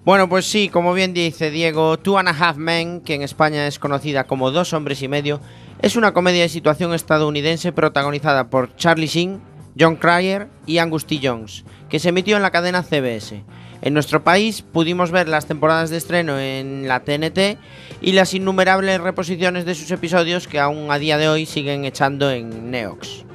[0.06, 3.66] Bueno, pues sí, como bien dice Diego, Two and a Half Men, que en España
[3.66, 5.40] es conocida como Dos Hombres y Medio,
[5.80, 9.40] es una comedia de situación estadounidense protagonizada por Charlie Sheen,
[9.78, 11.06] John Cryer y Angus.
[11.22, 13.44] Jones, que se emitió en la cadena CBS.
[13.82, 17.58] En nuestro país pudimos ver las temporadas de estreno en la TNT
[18.00, 22.30] y las innumerables reposiciones de sus episodios que aún a día de hoy siguen echando
[22.30, 23.26] en Neox.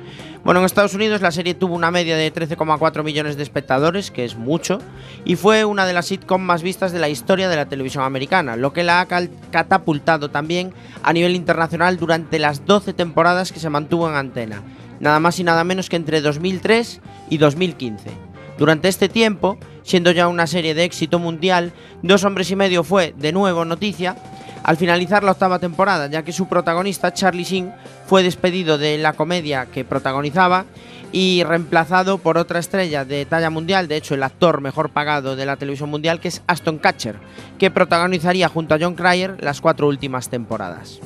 [0.44, 4.26] Bueno, en Estados Unidos la serie tuvo una media de 13,4 millones de espectadores, que
[4.26, 4.80] es mucho,
[5.24, 8.56] y fue una de las sitcoms más vistas de la historia de la televisión americana,
[8.56, 9.08] lo que la ha
[9.52, 10.74] catapultado también
[11.04, 14.64] a nivel internacional durante las 12 temporadas que se mantuvo en antena,
[15.00, 18.10] nada más y nada menos que entre 2003 y 2015.
[18.58, 23.14] Durante este tiempo, siendo ya una serie de éxito mundial, Dos Hombres y Medio fue,
[23.16, 24.16] de nuevo, noticia,
[24.64, 27.74] al finalizar la octava temporada, ya que su protagonista, Charlie Sheen,
[28.06, 30.66] fue despedido de la comedia que protagonizaba
[31.12, 35.46] y reemplazado por otra estrella de talla mundial, de hecho el actor mejor pagado de
[35.46, 37.18] la televisión mundial, que es Aston Catcher,
[37.58, 41.00] que protagonizaría junto a John Cryer las cuatro últimas temporadas.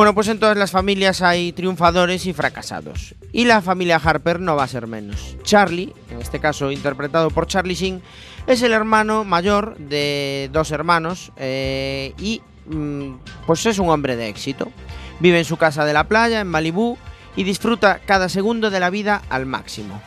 [0.00, 3.14] Bueno, pues en todas las familias hay triunfadores y fracasados.
[3.32, 5.36] Y la familia Harper no va a ser menos.
[5.42, 8.00] Charlie, en este caso interpretado por Charlie Sheen,
[8.46, 14.28] es el hermano mayor de dos hermanos eh, y mm, pues es un hombre de
[14.28, 14.72] éxito.
[15.18, 16.96] Vive en su casa de la playa, en Malibú,
[17.36, 20.00] y disfruta cada segundo de la vida al máximo.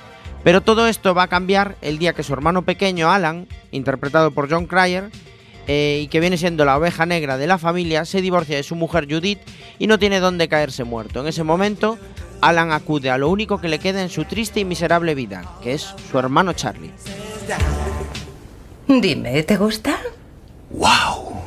[0.44, 4.50] Pero todo esto va a cambiar el día que su hermano pequeño, Alan, interpretado por
[4.50, 5.12] John Cryer,
[5.68, 8.76] eh, y que viene siendo la oveja negra de la familia, se divorcia de su
[8.76, 9.40] mujer Judith
[9.80, 11.22] y no tiene dónde caerse muerto.
[11.22, 11.98] En ese momento,
[12.42, 15.74] Alan acude a lo único que le queda en su triste y miserable vida, que
[15.74, 16.92] es su hermano Charlie.
[18.88, 19.98] Dime, ¿te gusta?
[20.70, 21.42] ¡Wow!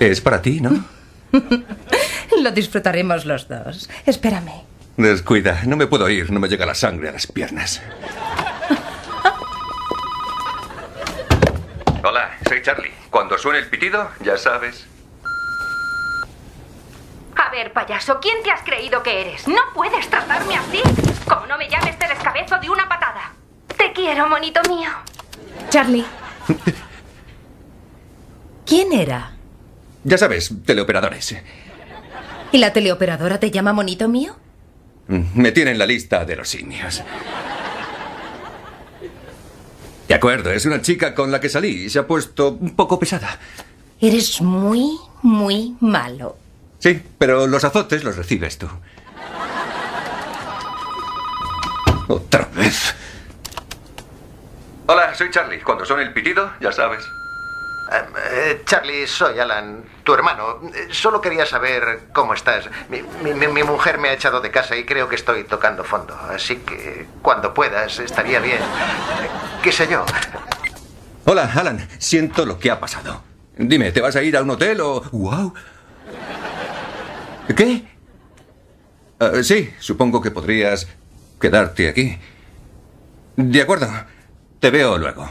[0.00, 0.84] Es para ti, ¿no?
[2.42, 3.90] Lo disfrutaremos los dos.
[4.06, 4.64] Espérame.
[4.96, 7.82] Descuida, no me puedo ir, no me llega la sangre a las piernas.
[12.02, 12.92] Hola, soy Charlie.
[13.10, 14.86] Cuando suene el pitido, ya sabes.
[17.36, 19.46] A ver, payaso, ¿quién te has creído que eres?
[19.48, 20.80] No puedes tratarme así.
[21.28, 23.32] Como no me llames, te descabezo de una patada.
[23.76, 24.90] Te quiero, monito mío.
[25.68, 26.04] Charlie.
[28.66, 29.32] ¿Quién era?
[30.04, 31.36] Ya sabes, teleoperadores.
[32.52, 34.36] ¿Y la teleoperadora te llama monito mío?
[35.06, 37.02] Me tiene en la lista de los simios.
[40.10, 42.98] De acuerdo, es una chica con la que salí y se ha puesto un poco
[42.98, 43.38] pesada.
[44.00, 46.36] Eres muy, muy malo.
[46.80, 48.66] Sí, pero los azotes los recibes tú.
[52.08, 52.92] Otra vez.
[54.88, 55.60] Hola, soy Charlie.
[55.60, 57.04] Cuando suene el pitido, ya sabes.
[57.92, 60.60] Eh, Charlie, soy Alan, tu hermano.
[60.74, 62.66] Eh, Solo quería saber cómo estás.
[62.88, 63.02] Mi,
[63.64, 66.14] mujer me ha echado de casa y creo que estoy tocando fondo.
[66.14, 68.60] Así que cuando puedas, estaría bien.
[69.62, 70.04] ¿Qué sé yo?
[71.24, 71.88] Hola, Alan.
[71.98, 73.22] Siento lo que ha pasado.
[73.56, 75.02] Dime, ¿te vas a ir a un hotel o...?
[75.12, 75.52] ¡Wow!
[77.56, 77.84] ¿Qué?
[79.18, 80.86] Ah, sí, supongo que podrías
[81.40, 82.18] quedarte aquí.
[83.36, 83.88] De acuerdo.
[84.60, 85.28] Te veo luego.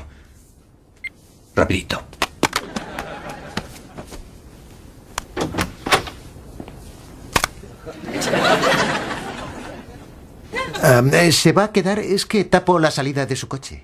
[1.55, 2.08] Rapidito.
[10.81, 11.99] Ah, eh, ¿Se va a quedar?
[11.99, 13.83] Es que tapo la salida de su coche.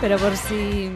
[0.00, 0.90] Pero por si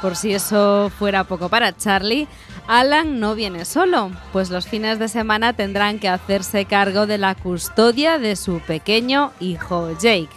[0.00, 2.28] por si eso fuera poco para Charlie,
[2.68, 7.34] Alan no viene solo, pues los fines de semana tendrán que hacerse cargo de la
[7.34, 10.28] custodia de su pequeño hijo Jake.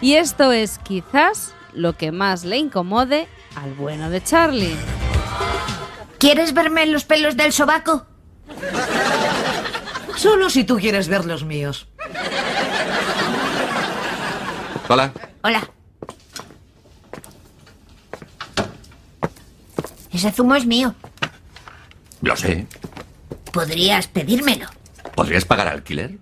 [0.00, 4.76] Y esto es quizás lo que más le incomode al bueno de Charlie.
[6.18, 8.06] ¿Quieres verme los pelos del sobaco?
[10.16, 11.88] Solo si tú quieres ver los míos.
[14.88, 15.12] Hola.
[15.42, 15.68] Hola.
[20.12, 20.94] Ese zumo es mío.
[22.22, 22.66] Lo sé.
[23.52, 24.66] Podrías pedírmelo.
[25.14, 26.18] ¿Podrías pagar alquiler?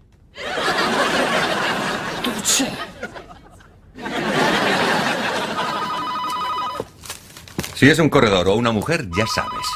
[2.22, 2.68] Tuche.
[7.84, 9.66] Si es un corredor o una mujer, ya sabes.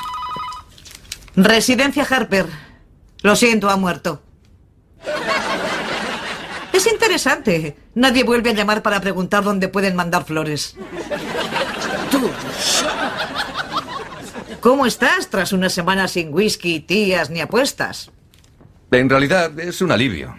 [1.37, 2.47] Residencia Harper.
[3.21, 4.23] Lo siento, ha muerto.
[6.73, 7.77] Es interesante.
[7.95, 10.75] Nadie vuelve a llamar para preguntar dónde pueden mandar flores.
[12.11, 12.31] Tú.
[14.61, 18.11] ¿Cómo estás tras una semana sin whisky, tías ni apuestas?
[18.91, 20.35] En realidad es un alivio.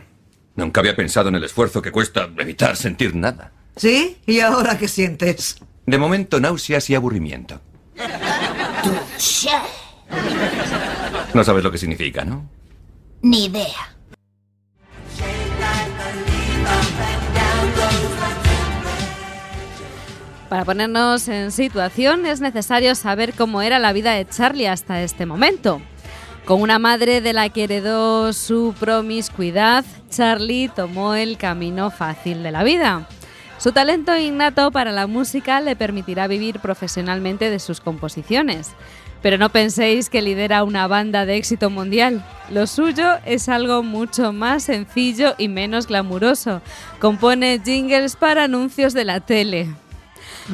[0.55, 3.51] Nunca había pensado en el esfuerzo que cuesta evitar sentir nada.
[3.75, 4.17] ¿Sí?
[4.25, 5.57] ¿Y ahora qué sientes?
[5.89, 7.59] De momento, náuseas y aburrimiento.
[11.33, 12.47] No sabes lo que significa, ¿no?
[13.23, 13.95] Ni idea.
[20.47, 25.25] Para ponernos en situación es necesario saber cómo era la vida de Charlie hasta este
[25.25, 25.81] momento.
[26.45, 32.51] Con una madre de la que heredó su promiscuidad, Charlie tomó el camino fácil de
[32.51, 33.07] la vida.
[33.59, 38.71] Su talento innato para la música le permitirá vivir profesionalmente de sus composiciones.
[39.21, 42.23] Pero no penséis que lidera una banda de éxito mundial.
[42.49, 46.61] Lo suyo es algo mucho más sencillo y menos glamuroso.
[46.99, 49.67] Compone jingles para anuncios de la tele.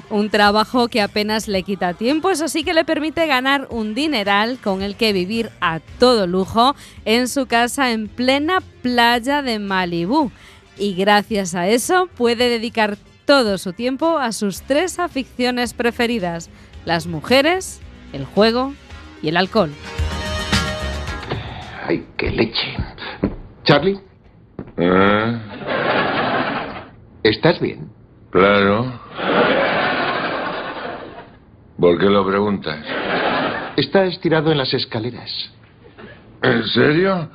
[0.10, 4.58] Un trabajo que apenas le quita tiempo, eso sí que le permite ganar un dineral
[4.58, 10.32] con el que vivir a todo lujo en su casa en plena playa de Malibú.
[10.78, 16.50] Y gracias a eso puede dedicar todo su tiempo a sus tres aficiones preferidas,
[16.86, 17.82] las mujeres,
[18.14, 18.74] el juego
[19.22, 19.72] y el alcohol.
[21.88, 22.76] Ay, qué leche.
[23.64, 24.00] Charlie,
[24.78, 25.40] ¿Eh?
[27.24, 27.90] ¿estás bien?
[28.32, 29.00] Claro.
[31.80, 32.80] ¿Por qué lo preguntas?
[33.78, 35.30] Está estirado en las escaleras.
[36.42, 37.30] ¿En serio?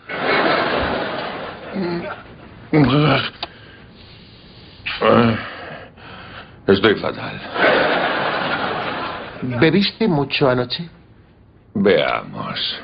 [5.03, 5.35] Ah,
[6.69, 7.41] Estoy fatal.
[9.61, 10.89] ¿Bebiste mucho anoche?
[11.75, 12.81] Veamos.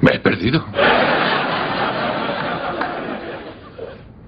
[0.00, 0.64] Me he perdido.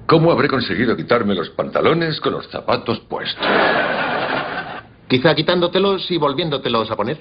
[0.06, 3.46] ¿Cómo habré conseguido quitarme los pantalones con los zapatos puestos?
[5.08, 7.18] Quizá quitándotelos y volviéndotelos a poner.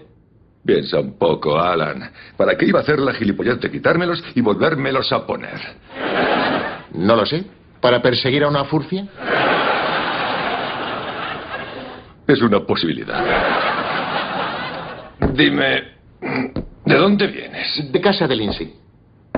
[0.65, 2.12] Piensa un poco, Alan.
[2.38, 5.60] ¿Para qué iba a hacer la gilipollez de quitármelos y volvérmelos a poner?
[6.93, 7.46] No lo sé.
[7.82, 9.08] ¿Para perseguir a una furcia?
[12.28, 13.22] Es una posibilidad.
[15.34, 15.84] Dime,
[16.86, 17.91] ¿de dónde vienes?
[17.91, 18.74] De casa de Lindsay.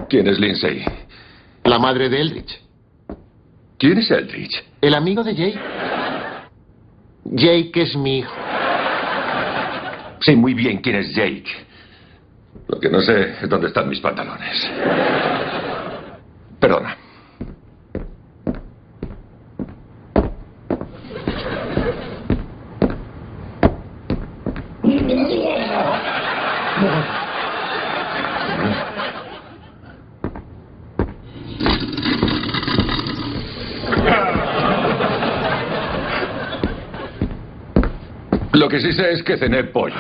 [0.08, 0.86] ¿Quién es Lindsay?
[1.64, 2.65] La madre de Eldridge.
[3.86, 4.64] ¿Quién es Eldridge?
[4.82, 5.60] El amigo de Jake.
[7.26, 8.34] Jake es mi hijo.
[10.22, 11.46] Sé muy bien quién es Jake.
[12.68, 14.72] Lo que no sé es dónde están mis pantalones.
[16.60, 16.98] Perdona.
[38.66, 39.94] Lo que sí sé es que cené pollo.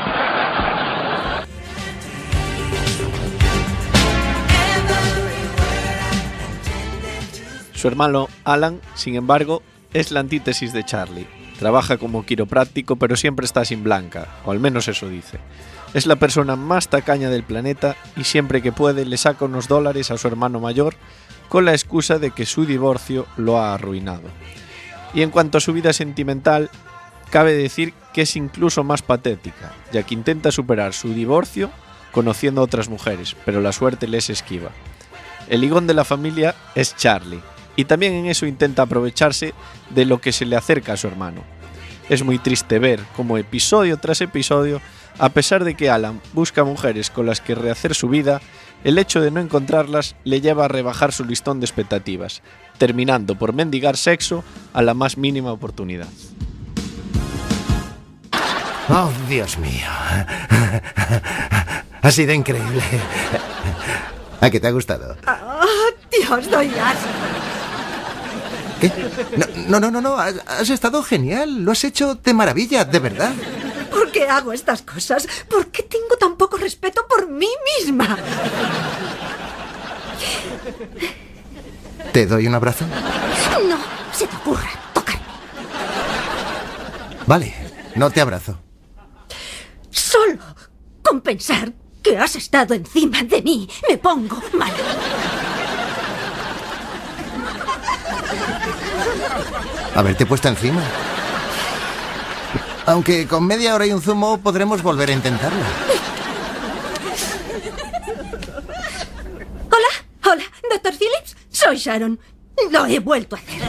[7.75, 9.61] Su hermano Alan, sin embargo,
[9.93, 11.27] es la antítesis de Charlie.
[11.59, 15.37] Trabaja como quiropráctico pero siempre está sin blanca, o al menos eso dice.
[15.93, 20.09] Es la persona más tacaña del planeta y siempre que puede le saca unos dólares
[20.09, 20.95] a su hermano mayor
[21.49, 24.27] con la excusa de que su divorcio lo ha arruinado.
[25.13, 26.71] Y en cuanto a su vida sentimental,
[27.29, 31.69] cabe decir que es incluso más patética, ya que intenta superar su divorcio
[32.11, 34.69] conociendo a otras mujeres, pero la suerte le es esquiva.
[35.49, 37.41] El ligón de la familia es Charlie,
[37.75, 39.53] y también en eso intenta aprovecharse
[39.89, 41.43] de lo que se le acerca a su hermano.
[42.07, 44.79] Es muy triste ver cómo episodio tras episodio,
[45.17, 48.41] a pesar de que Alan busca mujeres con las que rehacer su vida,
[48.83, 52.43] el hecho de no encontrarlas le lleva a rebajar su listón de expectativas,
[52.77, 56.07] terminando por mendigar sexo a la más mínima oportunidad.
[58.89, 59.87] Oh, Dios mío.
[62.01, 62.81] Ha sido increíble.
[64.41, 65.17] ¿A qué te ha gustado?
[65.25, 65.65] ¡Ah,
[66.11, 67.09] Dios, doy asco!
[68.79, 68.91] ¿Qué?
[69.67, 70.17] No, no, no, no.
[70.17, 71.63] Has, has estado genial.
[71.63, 73.31] Lo has hecho de maravilla, de verdad.
[73.89, 75.27] ¿Por qué hago estas cosas?
[75.49, 78.17] ¿Por qué tengo tan poco respeto por mí misma?
[82.11, 82.85] ¿Te doy un abrazo?
[83.67, 83.77] No,
[84.13, 84.69] se te ocurra.
[87.25, 87.55] Vale,
[87.95, 88.59] no te abrazo.
[89.95, 90.39] Solo
[91.01, 91.71] con pensar
[92.03, 94.73] que has estado encima de mí me pongo mal.
[99.95, 100.83] Haberte puesto encima.
[102.85, 105.63] Aunque con media hora y un zumo podremos volver a intentarlo.
[109.71, 111.37] Hola, hola, doctor Phillips.
[111.49, 112.19] Soy Sharon.
[112.69, 113.61] Lo he vuelto a hacer.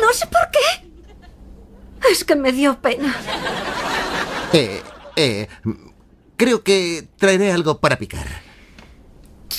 [0.00, 0.88] No sé por qué.
[2.10, 3.14] Es que me dio pena.
[4.52, 4.82] Eh,
[5.16, 5.48] eh,
[6.36, 8.26] creo que traeré algo para picar.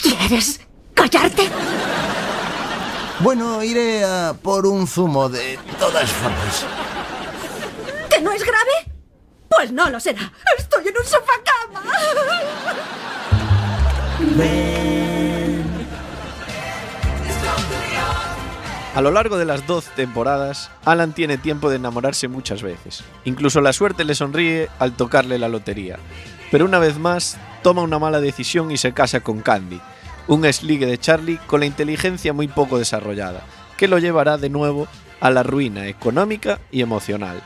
[0.01, 0.61] ¿Quieres
[0.93, 1.49] callarte?
[3.19, 6.65] Bueno, iré a por un zumo de todas formas.
[8.09, 8.93] ¿Que no es grave?
[9.49, 10.31] Pues no lo será.
[10.57, 11.83] Estoy en un sofá cama.
[18.97, 23.03] A lo largo de las 12 temporadas, Alan tiene tiempo de enamorarse muchas veces.
[23.25, 25.99] Incluso la suerte le sonríe al tocarle la lotería.
[26.49, 29.79] Pero una vez más, toma una mala decisión y se casa con Candy,
[30.27, 33.43] un exligue de Charlie con la inteligencia muy poco desarrollada,
[33.77, 34.87] que lo llevará de nuevo
[35.19, 37.43] a la ruina económica y emocional.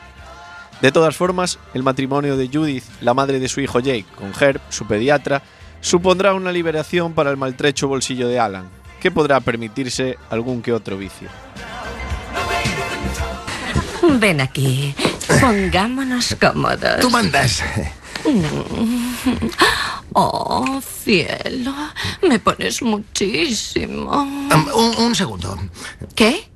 [0.82, 4.62] De todas formas, el matrimonio de Judith, la madre de su hijo Jake, con Herb,
[4.70, 5.44] su pediatra,
[5.82, 8.70] supondrá una liberación para el maltrecho bolsillo de Alan,
[9.02, 11.28] que podrá permitirse algún que otro vicio.
[14.20, 14.96] Ven aquí.
[15.42, 17.02] Pongámonos cómodos.
[17.02, 17.64] Tú mandas.
[20.14, 21.74] Oh, cielo.
[22.22, 24.12] Me pones muchísimo.
[24.12, 25.58] Um, un, un segundo.
[26.16, 26.50] ¿Qué?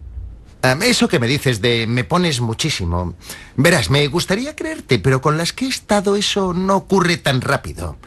[0.61, 3.15] Um, eso que me dices de me pones muchísimo.
[3.55, 7.97] Verás, me gustaría creerte, pero con las que he estado eso no ocurre tan rápido.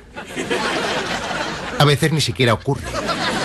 [1.79, 2.83] A veces ni siquiera ocurre.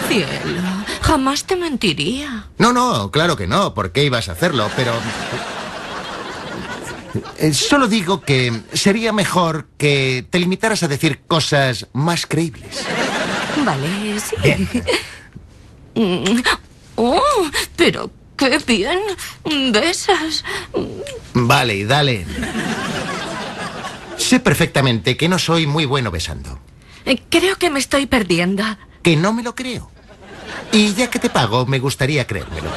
[0.09, 0.82] Cielo,
[1.13, 2.47] jamás te mentiría.
[2.57, 3.75] No, no, claro que no.
[3.75, 4.67] ¿Por qué ibas a hacerlo?
[4.75, 4.93] Pero...
[7.37, 12.83] Eh, Solo digo que sería mejor que te limitaras a decir cosas más creíbles.
[13.63, 14.67] Vale, sí.
[15.93, 16.41] Mm.
[16.95, 17.21] Oh,
[17.75, 18.97] pero qué bien.
[19.71, 20.43] Besas.
[21.35, 22.25] Vale, y dale.
[24.17, 26.57] Sé perfectamente que no soy muy bueno besando.
[27.05, 28.63] Eh, Creo que me estoy perdiendo.
[29.03, 29.92] Que no me lo creo.
[30.71, 32.69] Y ya que te pago, me gustaría creérmelo.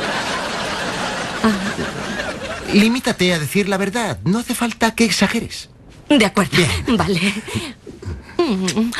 [2.72, 4.18] Limítate a decir la verdad.
[4.24, 5.70] No hace falta que exageres.
[6.08, 6.62] De acuerdo.
[6.88, 7.32] Vale.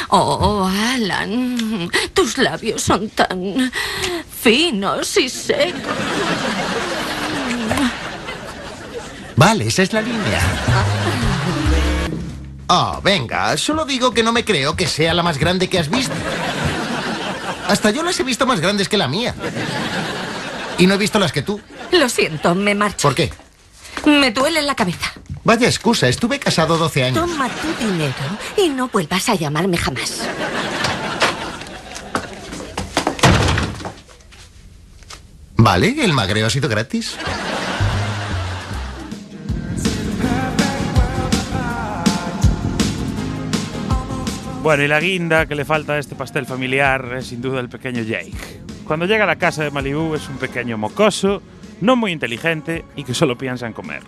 [0.09, 3.71] Oh, Alan, tus labios son tan
[4.43, 5.93] finos y secos.
[9.37, 10.41] Vale, esa es la línea.
[12.69, 15.91] Oh, venga, solo digo que no me creo que sea la más grande que has
[15.91, 16.15] visto.
[17.69, 19.35] Hasta yo las he visto más grandes que la mía.
[20.79, 21.61] Y no he visto las que tú.
[21.93, 23.09] Lo siento, me marcho.
[23.09, 23.33] ¿Por qué?
[24.05, 25.13] Me duele la cabeza.
[25.45, 27.27] Vaya excusa, estuve casado 12 años.
[27.27, 28.15] Toma tu dinero
[28.57, 30.23] y no vuelvas a llamarme jamás.
[35.57, 37.17] Vale, el magreo ha sido gratis.
[44.67, 47.69] Bueno, y la guinda que le falta a este pastel familiar es sin duda el
[47.69, 48.33] pequeño Jake.
[48.85, 51.41] Cuando llega a la casa de Malibu es un pequeño mocoso,
[51.81, 54.03] no muy inteligente y que solo piensa en comer.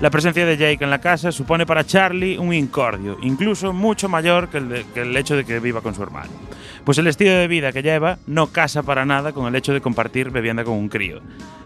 [0.00, 4.48] La presencia de Jake en la casa supone para Charlie un incordio, incluso mucho mayor
[4.48, 6.30] que el, de- que el hecho de que viva con su hermano.
[6.86, 9.82] Pues el estilo de vida que lleva no casa para nada con el hecho de
[9.82, 11.20] compartir vivienda con un crío.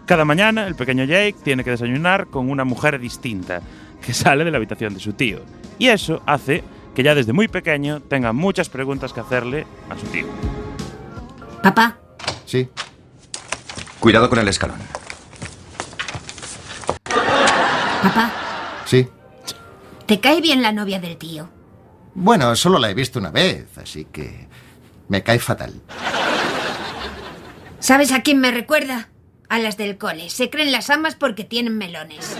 [0.05, 3.61] Cada mañana el pequeño Jake tiene que desayunar con una mujer distinta,
[4.05, 5.39] que sale de la habitación de su tío.
[5.79, 10.05] Y eso hace que ya desde muy pequeño tenga muchas preguntas que hacerle a su
[10.07, 10.27] tío.
[11.61, 11.97] Papá,
[12.45, 12.69] Sí.
[13.99, 14.77] Cuidado con el escalón.
[18.03, 18.31] papá,
[18.85, 19.07] Sí.
[20.05, 21.49] ¿te cae bien la novia del tío?
[22.15, 24.47] Bueno, solo la he visto una vez, así que
[25.07, 25.81] me cae fatal.
[27.79, 29.09] ¿Sabes a quién me recuerda?
[29.49, 30.29] A las del cole.
[30.29, 32.37] Se creen las amas porque tienen melones.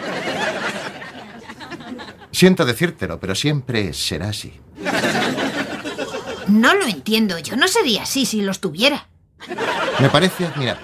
[2.33, 4.59] Siento decírtelo, pero siempre será así.
[6.47, 7.37] No lo entiendo.
[7.37, 9.07] Yo no sería así si los tuviera.
[9.99, 10.83] Me parece admirable.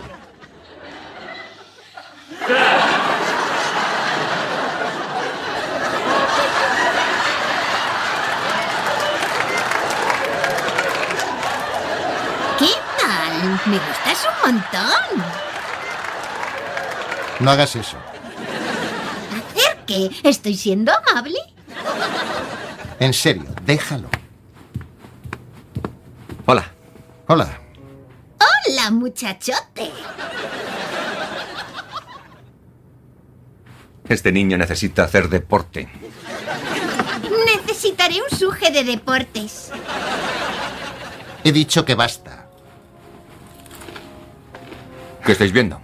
[12.60, 12.72] ¿Qué
[13.02, 13.62] tal?
[13.66, 15.26] Me gustas un montón.
[17.40, 17.98] No hagas eso.
[19.90, 20.30] ¿Hacer qué?
[20.30, 21.38] ¿Estoy siendo amable?
[23.00, 24.10] En serio, déjalo.
[26.46, 26.72] Hola.
[27.28, 27.60] Hola.
[28.40, 29.92] Hola, muchachote.
[34.08, 35.88] Este niño necesita hacer deporte.
[37.46, 39.72] Necesitaré un suje de deportes.
[41.44, 42.48] He dicho que basta.
[45.26, 45.80] ¿Qué estáis viendo?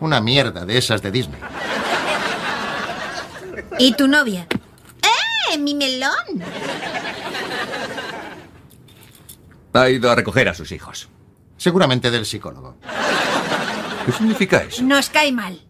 [0.00, 1.40] Una mierda de esas de Disney.
[3.78, 4.46] ¿Y tu novia?
[5.52, 6.42] ¡Eh, mi melón!
[9.72, 11.08] Ha ido a recoger a sus hijos.
[11.56, 12.76] Seguramente del psicólogo.
[14.06, 14.82] ¿Qué significa eso?
[14.82, 15.60] Nos cae mal.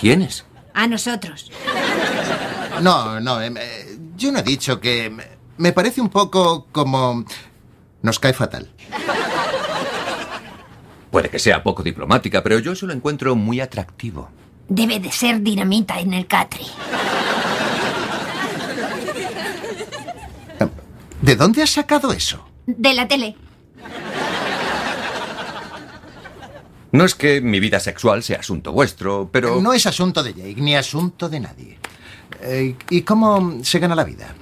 [0.00, 0.44] ¿Quiénes?
[0.74, 1.50] A nosotros.
[2.80, 5.10] No, no, eh, yo no he dicho que...
[5.10, 5.26] me-
[5.56, 7.24] Me parece un poco como...
[8.02, 8.70] Nos cae fatal.
[11.10, 14.28] Puede que sea poco diplomática, pero yo eso lo encuentro muy atractivo.
[14.68, 16.64] Debe de ser dinamita en el catre.
[21.20, 22.46] ¿De dónde has sacado eso?
[22.66, 23.36] De la tele.
[26.92, 29.60] No es que mi vida sexual sea asunto vuestro, pero...
[29.60, 31.78] No es asunto de Jake, ni asunto de nadie.
[32.40, 34.34] Eh, ¿Y cómo se gana la vida?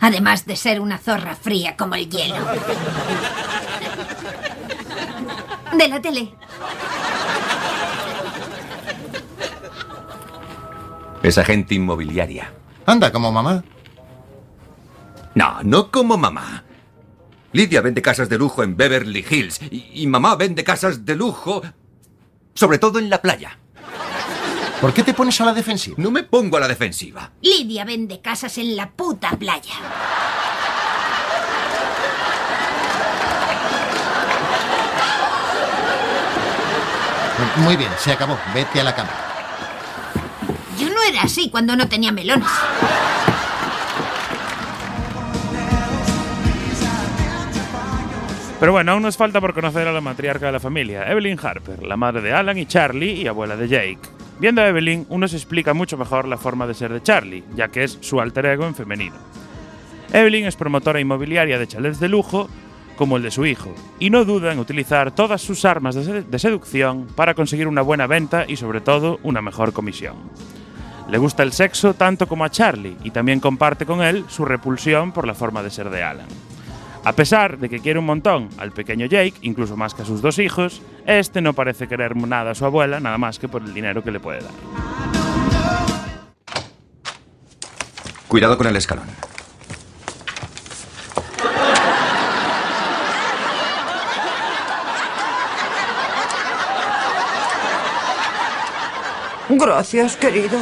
[0.00, 2.34] Además de ser una zorra fría como el hielo.
[5.78, 6.34] De la tele.
[11.22, 12.52] Es agente inmobiliaria.
[12.86, 13.62] Anda, como mamá.
[15.34, 16.64] No, no como mamá.
[17.52, 21.62] Lidia vende casas de lujo en Beverly Hills y, y mamá vende casas de lujo,
[22.54, 23.58] sobre todo en la playa.
[24.80, 25.94] ¿Por qué te pones a la defensiva?
[25.98, 27.30] No me pongo a la defensiva.
[27.40, 29.74] Lidia vende casas en la puta playa.
[37.58, 38.38] Muy bien, se acabó.
[38.54, 39.31] Vete a la cama.
[40.78, 42.48] Yo no era así cuando no tenía melones.
[48.60, 51.82] Pero bueno, aún nos falta por conocer a la matriarca de la familia, Evelyn Harper,
[51.82, 53.98] la madre de Alan y Charlie y abuela de Jake.
[54.38, 57.68] Viendo a Evelyn, uno se explica mucho mejor la forma de ser de Charlie, ya
[57.68, 59.16] que es su alter ego en femenino.
[60.12, 62.48] Evelyn es promotora inmobiliaria de chalets de lujo,
[62.96, 66.24] como el de su hijo, y no duda en utilizar todas sus armas de, sed-
[66.26, 70.14] de seducción para conseguir una buena venta y sobre todo una mejor comisión.
[71.12, 75.12] Le gusta el sexo tanto como a Charlie y también comparte con él su repulsión
[75.12, 76.26] por la forma de ser de Alan.
[77.04, 80.22] A pesar de que quiere un montón al pequeño Jake, incluso más que a sus
[80.22, 83.74] dos hijos, este no parece querer nada a su abuela, nada más que por el
[83.74, 84.52] dinero que le puede dar.
[88.26, 89.04] Cuidado con el escalón.
[99.50, 100.58] Gracias, querido.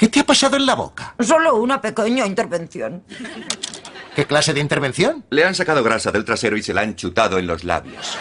[0.00, 1.12] ¿Qué te ha pasado en la boca?
[1.18, 3.02] Solo una pequeña intervención.
[4.14, 5.24] ¿Qué clase de intervención?
[5.28, 8.16] Le han sacado grasa del trasero y se la han chutado en los labios.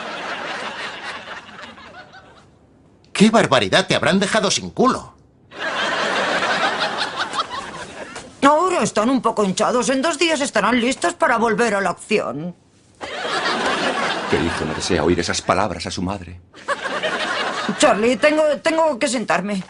[3.14, 3.86] ¡Qué barbaridad!
[3.86, 5.14] Te habrán dejado sin culo.
[8.42, 9.88] Ahora están un poco hinchados.
[9.90, 12.56] En dos días estarán listos para volver a la acción.
[14.32, 16.42] ¿Qué hijo no desea oír esas palabras a su madre?
[17.78, 19.64] Charlie, tengo, tengo que sentarme.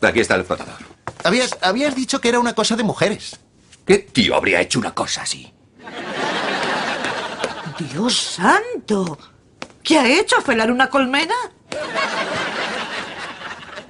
[0.00, 0.95] Aquí está el flotador.
[1.26, 3.40] Habías, habías dicho que era una cosa de mujeres.
[3.84, 5.52] ¿Qué tío habría hecho una cosa así?
[7.92, 9.18] Dios santo.
[9.82, 10.40] ¿Qué ha hecho?
[10.40, 11.34] ¿Felar una colmena?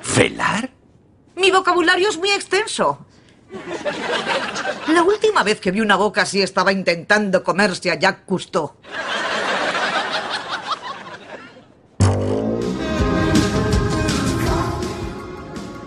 [0.01, 0.71] ¿Felar?
[1.35, 3.05] Mi vocabulario es muy extenso.
[4.89, 8.77] La última vez que vi una boca así estaba intentando comerse a Jacques Cousteau.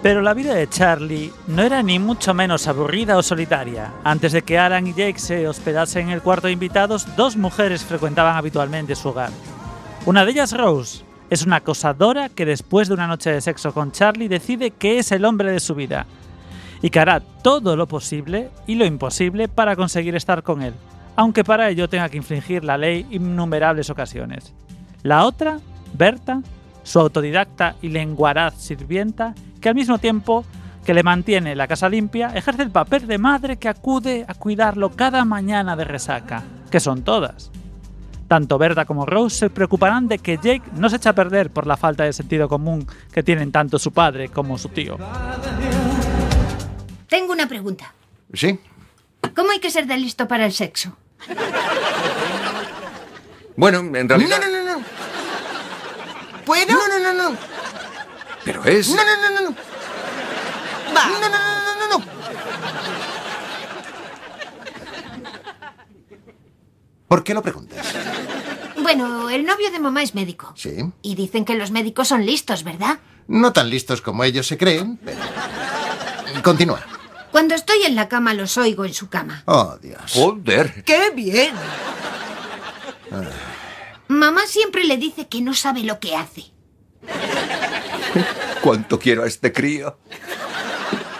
[0.02, 3.92] Pero la vida de Charlie no era ni mucho menos aburrida o solitaria.
[4.04, 7.84] Antes de que Alan y Jake se hospedasen en el cuarto de invitados, dos mujeres
[7.84, 9.32] frecuentaban habitualmente su hogar.
[10.06, 13.92] Una de ellas, Rose, es una acosadora que después de una noche de sexo con
[13.92, 16.06] Charlie decide que es el hombre de su vida
[16.82, 20.74] y que hará todo lo posible y lo imposible para conseguir estar con él,
[21.18, 24.54] aunque para ello tenga que infringir la ley innumerables ocasiones.
[25.04, 25.60] La otra,
[25.94, 26.42] Berta,
[26.84, 30.46] su autodidacta y lenguaraz sirvienta, que al mismo tiempo
[30.86, 34.92] que le mantiene la casa limpia, ejerce el papel de madre que acude a cuidarlo
[34.92, 37.52] cada mañana de resaca, que son todas.
[38.28, 41.68] Tanto Berta como Rose se preocuparán de que Jake no se eche a perder por
[41.68, 44.98] la falta de sentido común que tienen tanto su padre como su tío.
[47.08, 47.94] Tengo una pregunta.
[48.34, 48.60] Sí.
[49.36, 50.96] ¿Cómo hay que ser de listo para el sexo?
[53.56, 54.40] Bueno, en realidad...
[54.40, 54.86] No, no, no, no.
[56.46, 56.72] ¿Puedo?
[56.72, 57.38] No, no, no, no.
[58.50, 58.90] Pero es...
[58.90, 59.56] No, no, no, no, no.
[60.98, 61.06] Va.
[61.08, 62.06] No, no, no, no, no, no.
[67.08, 67.86] ¿Por qué lo preguntas?
[68.82, 70.52] Bueno, el novio de mamá es médico.
[70.56, 70.78] Sí.
[71.04, 72.98] Y dicen que los médicos son listos, ¿verdad?
[73.28, 75.20] No tan listos como ellos se creen, pero...
[76.42, 76.82] Continúa.
[77.32, 79.44] Cuando estoy en la cama los oigo en su cama.
[79.46, 80.12] Oh, Dios.
[80.12, 80.84] Joder.
[80.86, 81.54] ¡Qué bien!
[84.08, 86.46] Mamá siempre le dice que no sabe lo que hace.
[88.62, 89.98] ¿Cuánto quiero a este crío?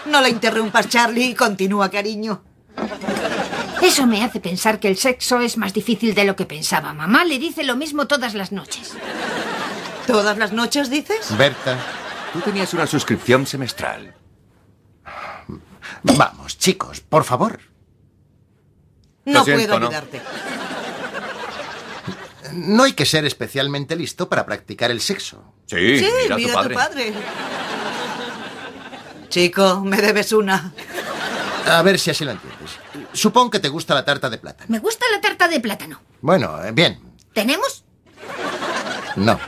[0.06, 1.34] No la interrumpas, Charlie.
[1.34, 2.42] Continúa, cariño.
[3.82, 6.92] Eso me hace pensar que el sexo es más difícil de lo que pensaba.
[6.92, 8.94] Mamá le dice lo mismo todas las noches.
[10.06, 11.36] ¿Todas las noches dices?
[11.36, 11.78] Berta.
[12.32, 14.14] Tú tenías una suscripción semestral.
[16.02, 17.60] Vamos, chicos, por favor.
[19.24, 20.18] No Lo siento, puedo ayudarte.
[20.18, 20.89] No
[22.84, 25.42] hay que ser especialmente listo para practicar el sexo.
[25.66, 26.74] Sí, Sí, mira, mira tu a padre.
[26.74, 27.12] tu padre.
[29.28, 30.72] Chico, me debes una.
[31.66, 32.70] A ver si así lo entiendes.
[33.12, 34.66] Supón que te gusta la tarta de plátano.
[34.68, 36.00] Me gusta la tarta de plátano.
[36.20, 37.00] Bueno, eh, bien.
[37.32, 37.84] ¿Tenemos?
[39.16, 39.38] No.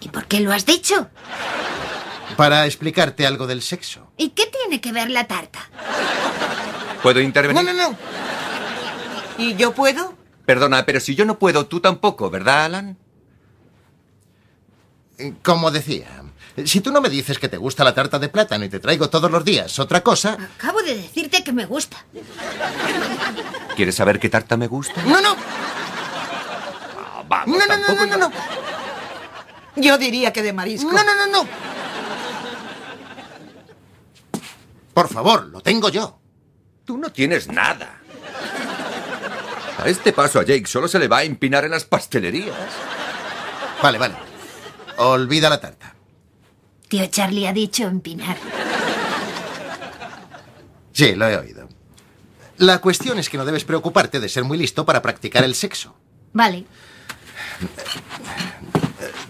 [0.00, 1.08] ¿Y por qué lo has dicho?
[2.36, 4.12] Para explicarte algo del sexo.
[4.16, 5.60] ¿Y qué tiene que ver la tarta?
[7.02, 7.64] ¿Puedo intervenir?
[7.64, 7.98] No, no, no.
[9.38, 10.14] ¿Y yo puedo?
[10.46, 12.96] Perdona, pero si yo no puedo, tú tampoco, ¿verdad, Alan?
[15.42, 16.22] Como decía,
[16.64, 19.10] si tú no me dices que te gusta la tarta de plátano y te traigo
[19.10, 20.38] todos los días otra cosa...
[20.56, 22.04] Acabo de decirte que me gusta.
[23.74, 25.02] ¿Quieres saber qué tarta me gusta?
[25.02, 25.36] No, no.
[27.28, 28.32] vamos, no, no, no, no, no, no.
[29.76, 30.92] Yo diría que de marisco.
[30.92, 31.48] No, no, no, no.
[34.94, 36.18] Por favor, lo tengo yo.
[36.84, 38.00] Tú no tienes nada.
[39.86, 42.56] Este paso a Jake solo se le va a empinar en las pastelerías.
[43.82, 44.14] Vale, vale.
[44.98, 45.94] Olvida la tarta.
[46.88, 48.36] Tío Charlie ha dicho empinar.
[50.92, 51.68] Sí, lo he oído.
[52.58, 55.94] La cuestión es que no debes preocuparte de ser muy listo para practicar el sexo.
[56.32, 56.64] Vale.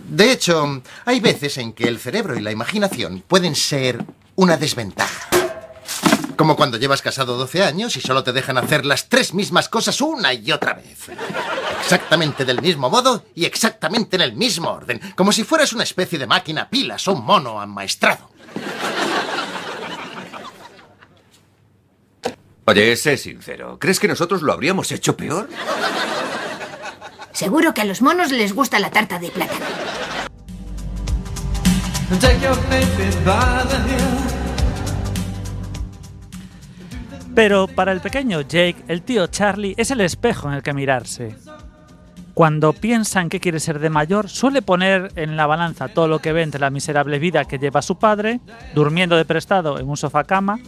[0.08, 4.04] De hecho, hay veces en que el cerebro y la imaginación pueden ser
[4.36, 5.35] una desventaja.
[6.36, 10.00] Como cuando llevas casado 12 años y solo te dejan hacer las tres mismas cosas
[10.00, 11.08] una y otra vez.
[11.80, 15.00] Exactamente del mismo modo y exactamente en el mismo orden.
[15.16, 18.30] Como si fueras una especie de máquina pilas o un mono amaestrado.
[22.66, 23.78] Oye, sé sincero.
[23.78, 25.48] ¿Crees que nosotros lo habríamos hecho peor?
[27.32, 29.64] Seguro que a los monos les gusta la tarta de plátano.
[37.36, 41.36] Pero para el pequeño Jake, el tío Charlie es el espejo en el que mirarse.
[42.32, 46.20] Cuando piensa en qué quiere ser de mayor, suele poner en la balanza todo lo
[46.20, 48.40] que ve entre la miserable vida que lleva su padre,
[48.74, 50.60] durmiendo de prestado en un sofá cama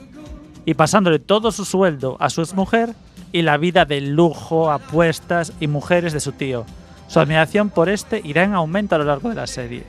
[0.67, 2.95] y pasándole todo su sueldo a su exmujer
[3.33, 6.67] y la vida de lujo, apuestas y mujeres de su tío.
[7.07, 9.85] Su admiración por este irá en aumento a lo largo de la serie.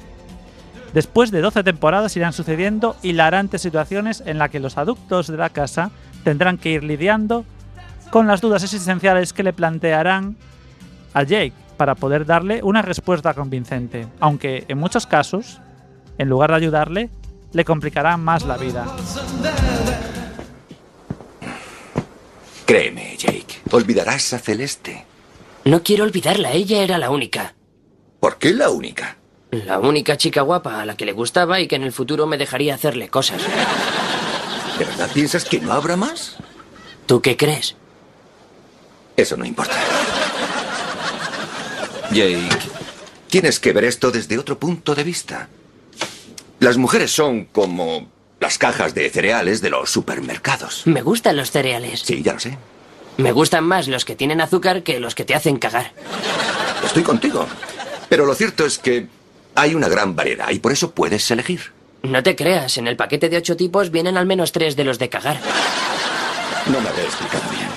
[0.93, 5.49] Después de 12 temporadas irán sucediendo hilarantes situaciones en las que los adultos de la
[5.49, 5.91] casa
[6.23, 7.45] tendrán que ir lidiando
[8.11, 10.35] con las dudas existenciales que le plantearán
[11.13, 15.59] a Jake para poder darle una respuesta convincente, aunque en muchos casos,
[16.17, 17.09] en lugar de ayudarle,
[17.53, 18.85] le complicará más la vida.
[22.65, 23.61] Créeme, Jake.
[23.71, 25.05] Olvidarás a Celeste.
[25.65, 27.55] No quiero olvidarla, ella era la única.
[28.19, 29.17] ¿Por qué la única?
[29.51, 32.37] La única chica guapa a la que le gustaba y que en el futuro me
[32.37, 33.41] dejaría hacerle cosas.
[34.79, 36.37] ¿De verdad piensas que no habrá más?
[37.05, 37.75] ¿Tú qué crees?
[39.17, 39.75] Eso no importa.
[42.11, 42.47] Jake,
[43.27, 45.49] tienes que ver esto desde otro punto de vista.
[46.61, 48.09] Las mujeres son como
[48.39, 50.83] las cajas de cereales de los supermercados.
[50.85, 51.99] Me gustan los cereales.
[51.99, 52.57] Sí, ya lo sé.
[53.17, 55.91] Me gustan más los que tienen azúcar que los que te hacen cagar.
[56.85, 57.45] Estoy contigo.
[58.07, 59.07] Pero lo cierto es que
[59.55, 61.73] hay una gran variedad y por eso puedes elegir.
[62.03, 64.99] No te creas, en el paquete de ocho tipos vienen al menos tres de los
[64.99, 65.37] de cagar.
[66.67, 67.67] No me había explicado bien.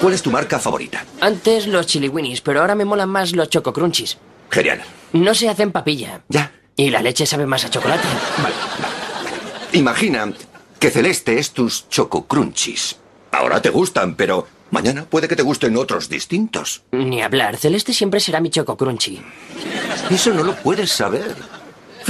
[0.00, 1.04] ¿Cuál es tu marca favorita?
[1.20, 4.18] Antes los chili winnies, pero ahora me molan más los choco crunchies.
[4.50, 4.80] Genial.
[5.12, 6.22] No se hacen papilla.
[6.28, 6.52] Ya.
[6.76, 8.06] Y la leche sabe más a chocolate.
[8.42, 8.54] Vale,
[9.72, 10.32] Imagina
[10.78, 12.96] que Celeste es tus choco crunchies.
[13.32, 16.82] Ahora te gustan, pero mañana puede que te gusten otros distintos.
[16.92, 19.20] Ni hablar, Celeste siempre será mi choco crunchy.
[20.10, 21.36] Eso no lo puedes saber.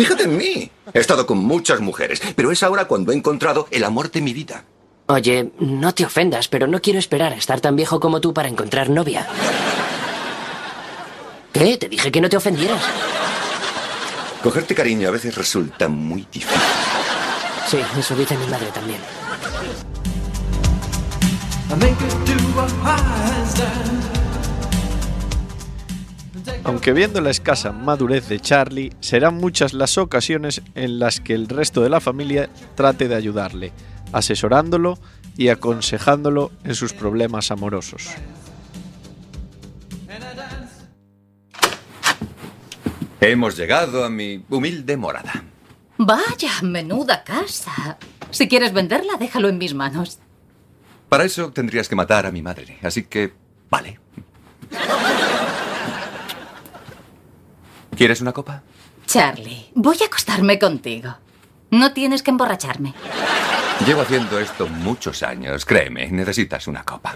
[0.00, 0.70] Fíjate en mí.
[0.94, 4.32] He estado con muchas mujeres, pero es ahora cuando he encontrado el amor de mi
[4.32, 4.64] vida.
[5.08, 8.48] Oye, no te ofendas, pero no quiero esperar a estar tan viejo como tú para
[8.48, 9.28] encontrar novia.
[11.52, 11.76] ¿Qué?
[11.76, 12.80] Te dije que no te ofendieras.
[14.42, 16.62] Cogerte cariño a veces resulta muy difícil.
[17.68, 19.00] Sí, eso dice mi madre también.
[21.68, 24.19] I make it do a handstand.
[26.64, 31.48] Aunque viendo la escasa madurez de Charlie, serán muchas las ocasiones en las que el
[31.48, 33.72] resto de la familia trate de ayudarle,
[34.12, 34.98] asesorándolo
[35.36, 38.08] y aconsejándolo en sus problemas amorosos.
[43.22, 45.44] Hemos llegado a mi humilde morada.
[45.98, 47.98] Vaya, menuda casa.
[48.30, 50.18] Si quieres venderla, déjalo en mis manos.
[51.08, 53.32] Para eso tendrías que matar a mi madre, así que
[53.68, 53.98] vale.
[58.00, 58.62] ¿Quieres una copa?
[59.04, 61.14] Charlie, voy a acostarme contigo.
[61.70, 62.94] No tienes que emborracharme.
[63.86, 67.14] Llevo haciendo esto muchos años, créeme, necesitas una copa.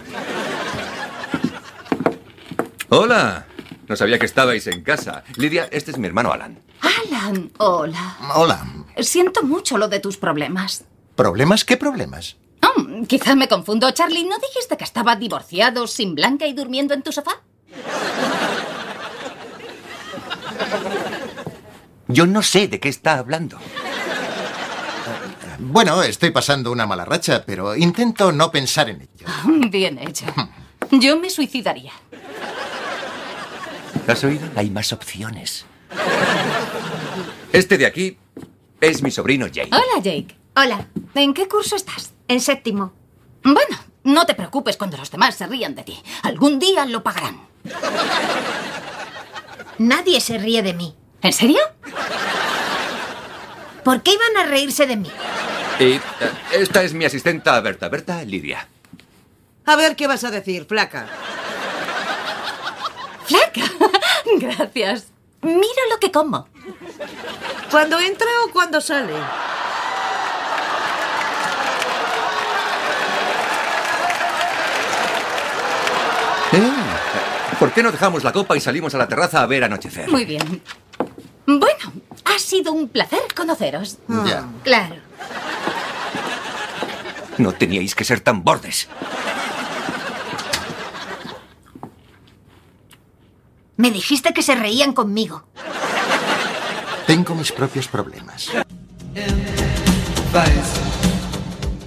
[2.91, 3.47] Hola,
[3.89, 5.25] no sabía que estabais en casa.
[5.37, 6.61] Lidia, este es mi hermano Alan.
[6.83, 8.19] Alan, hola.
[8.35, 8.67] Hola.
[8.99, 10.85] Siento mucho lo de tus problemas.
[11.15, 11.65] ¿Problemas?
[11.65, 12.37] ¿Qué problemas?
[12.63, 13.91] Oh, Quizá me confundo.
[13.93, 17.41] Charlie, ¿no dijiste que estaba divorciado, sin Blanca y durmiendo en tu sofá?
[22.09, 23.59] Yo no sé de qué está hablando.
[25.59, 29.27] Bueno, estoy pasando una mala racha, pero intento no pensar en ello.
[29.71, 30.27] Bien hecho.
[30.91, 31.93] Yo me suicidaría.
[34.07, 34.47] ¿Has oído?
[34.57, 35.65] Hay más opciones.
[37.53, 38.19] Este de aquí
[38.81, 39.71] es mi sobrino Jake.
[39.73, 40.37] Hola, Jake.
[40.57, 42.13] Hola, ¿en qué curso estás?
[42.29, 42.93] En séptimo.
[43.43, 46.03] Bueno, no te preocupes cuando los demás se rían de ti.
[46.23, 47.41] Algún día lo pagarán.
[49.79, 50.95] Nadie se ríe de mí.
[51.23, 51.61] ¿En serio?
[53.83, 55.11] ¿Por qué iban a reírse de mí?
[55.79, 56.01] Y eh,
[56.53, 57.89] esta es mi asistenta Berta.
[57.89, 58.69] Berta, Lidia.
[59.67, 61.07] A ver qué vas a decir, flaca.
[63.27, 63.63] ¡Flaca!
[64.39, 65.07] Gracias.
[65.43, 66.49] Mira lo que como.
[67.71, 69.15] ¿Cuándo entra o cuando sale?
[77.65, 80.11] ¿Por qué no dejamos la copa y salimos a la terraza a ver anochecer?
[80.11, 80.61] Muy bien.
[81.47, 81.93] Bueno,
[82.27, 83.97] ha sido un placer conoceros.
[84.27, 84.47] Ya.
[84.63, 84.97] Claro.
[87.39, 88.87] No teníais que ser tan bordes.
[93.79, 95.47] Me dijiste que se reían conmigo.
[97.07, 98.51] Tengo mis propios problemas.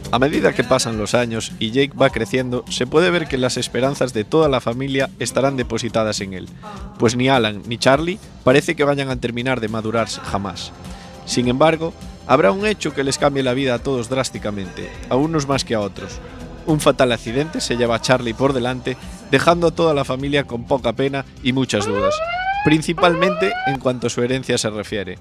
[0.10, 3.58] A medida que pasan los años y Jake va creciendo, se puede ver que las
[3.58, 6.48] esperanzas de toda la familia estarán depositadas en él,
[6.98, 10.72] pues ni Alan ni Charlie parece que vayan a terminar de madurarse jamás.
[11.26, 11.94] Sin embargo,
[12.26, 15.76] habrá un hecho que les cambie la vida a todos drásticamente, a unos más que
[15.76, 16.20] a otros.
[16.66, 18.96] Un fatal accidente se lleva a Charlie por delante,
[19.30, 22.16] dejando a toda la familia con poca pena y muchas dudas,
[22.64, 25.20] principalmente en cuanto a su herencia se refiere.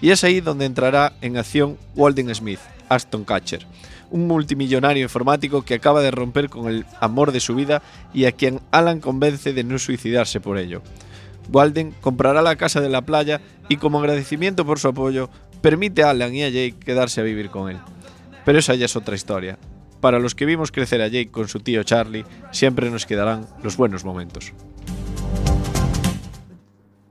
[0.00, 3.66] Y es ahí donde entrará en acción Walden Smith, Aston Catcher,
[4.10, 7.82] un multimillonario informático que acaba de romper con el amor de su vida
[8.12, 10.82] y a quien Alan convence de no suicidarse por ello.
[11.50, 15.30] Walden comprará la casa de la playa y como agradecimiento por su apoyo,
[15.60, 17.78] permite a Alan y a Jake quedarse a vivir con él.
[18.44, 19.58] Pero esa ya es otra historia.
[20.00, 23.76] Para los que vimos crecer a Jake con su tío Charlie, siempre nos quedarán los
[23.76, 24.52] buenos momentos.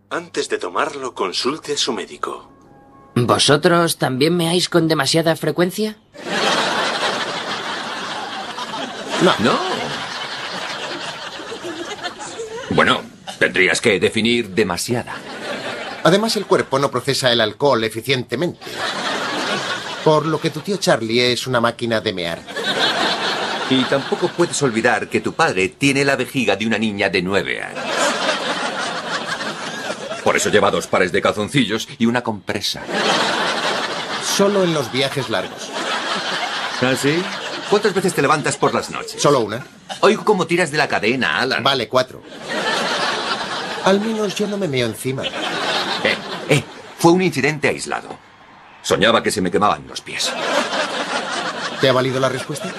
[0.09, 2.49] Antes de tomarlo, consulte a su médico.
[3.15, 5.97] ¿Vosotros también meáis con demasiada frecuencia?
[9.21, 9.33] No.
[9.39, 9.57] No.
[12.69, 13.01] Bueno,
[13.39, 15.15] tendrías que definir demasiada.
[16.03, 18.59] Además, el cuerpo no procesa el alcohol eficientemente.
[20.03, 22.39] Por lo que tu tío Charlie es una máquina de mear.
[23.69, 27.61] Y tampoco puedes olvidar que tu padre tiene la vejiga de una niña de nueve
[27.61, 27.83] años.
[30.23, 32.83] Por eso lleva dos pares de calzoncillos y una compresa.
[34.37, 35.69] Solo en los viajes largos.
[36.81, 37.21] ¿Ah, sí?
[37.69, 39.21] ¿Cuántas veces te levantas por las noches?
[39.21, 39.65] Solo una.
[40.01, 41.63] Oigo cómo tiras de la cadena, Alan.
[41.63, 42.21] Vale, cuatro.
[43.83, 45.23] Al menos yo no me meo encima.
[45.25, 46.17] Eh,
[46.49, 46.63] eh,
[46.97, 48.09] fue un incidente aislado.
[48.81, 50.31] Soñaba que se me quemaban los pies.
[51.81, 52.71] ¿Te ha valido la respuesta?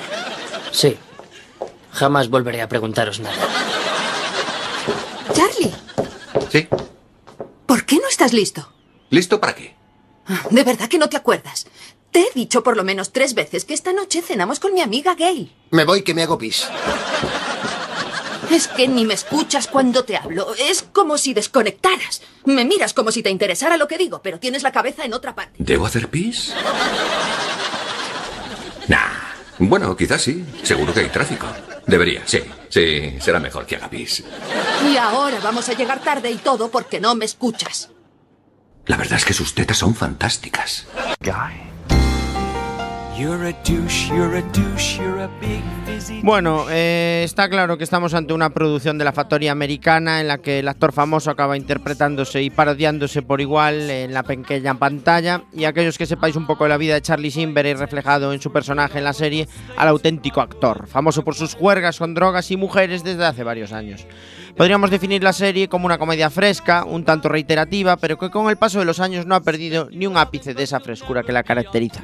[0.72, 0.96] Sí.
[1.92, 3.36] Jamás volveré a preguntaros nada.
[5.32, 5.74] Charlie,
[6.50, 6.68] ¿Sí?
[7.66, 8.72] ¿por qué no estás listo?
[9.10, 9.76] ¿Listo para qué?
[10.50, 11.66] De verdad que no te acuerdas.
[12.10, 15.14] Te he dicho por lo menos tres veces que esta noche cenamos con mi amiga
[15.14, 15.54] gay.
[15.70, 16.66] Me voy que me hago pis.
[18.50, 20.54] Es que ni me escuchas cuando te hablo.
[20.54, 22.22] Es como si desconectaras.
[22.46, 25.34] Me miras como si te interesara lo que digo, pero tienes la cabeza en otra
[25.34, 25.52] parte.
[25.58, 26.54] ¿Debo hacer pis?
[28.88, 28.96] Nah.
[29.58, 30.44] Bueno, quizás sí.
[30.62, 31.46] Seguro que hay tráfico.
[31.86, 32.40] Debería, sí.
[32.70, 34.24] Sí, será mejor que haga pis.
[34.90, 37.90] Y ahora vamos a llegar tarde y todo porque no me escuchas.
[38.86, 40.86] La verdad es que sus tetas son fantásticas.
[41.20, 41.34] You're
[46.22, 50.60] Bueno, está claro que estamos ante una producción de la factoría americana en la que
[50.60, 55.98] el actor famoso acaba interpretándose y parodiándose por igual en la pequeña pantalla y aquellos
[55.98, 58.98] que sepáis un poco de la vida de Charlie Sheen veréis reflejado en su personaje
[58.98, 63.26] en la serie al auténtico actor, famoso por sus juergas con drogas y mujeres desde
[63.26, 64.06] hace varios años.
[64.56, 68.56] Podríamos definir la serie como una comedia fresca, un tanto reiterativa, pero que con el
[68.56, 71.42] paso de los años no ha perdido ni un ápice de esa frescura que la
[71.42, 72.02] caracteriza.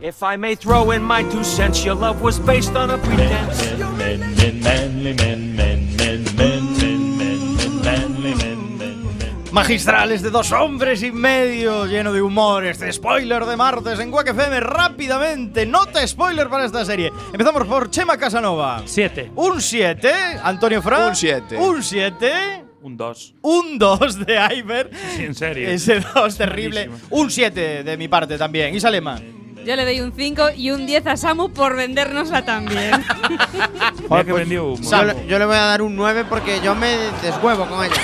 [0.00, 3.76] If I may throw in my two cents, your love was based on a pretense.
[9.52, 12.64] Magistrales de dos hombres y medio, lleno de humor.
[12.64, 15.66] Este spoiler de martes en Quack FM rápidamente.
[15.66, 17.10] Nota spoiler para esta serie.
[17.32, 18.82] Empezamos por Chema Casanova.
[18.84, 19.32] 7.
[19.34, 20.12] Un 7.
[20.42, 21.08] Antonio Fra.
[21.08, 21.56] Un siete.
[21.58, 22.64] Un 7.
[22.82, 23.34] Un 2.
[23.42, 24.90] Un 2 de Iber.
[25.16, 25.68] Sí, en serio.
[25.68, 26.86] Ese 2 terrible.
[26.86, 27.18] Malísimo.
[27.20, 28.74] Un 7 de mi parte también.
[28.74, 29.20] Y Salema.
[29.66, 32.92] Yo le doy un 5 y un 10 a Samu por vendérnosla también.
[34.10, 34.90] Mira que vendió humo.
[34.90, 37.94] Yo, le- yo le voy a dar un 9 porque yo me deshuevo con ella.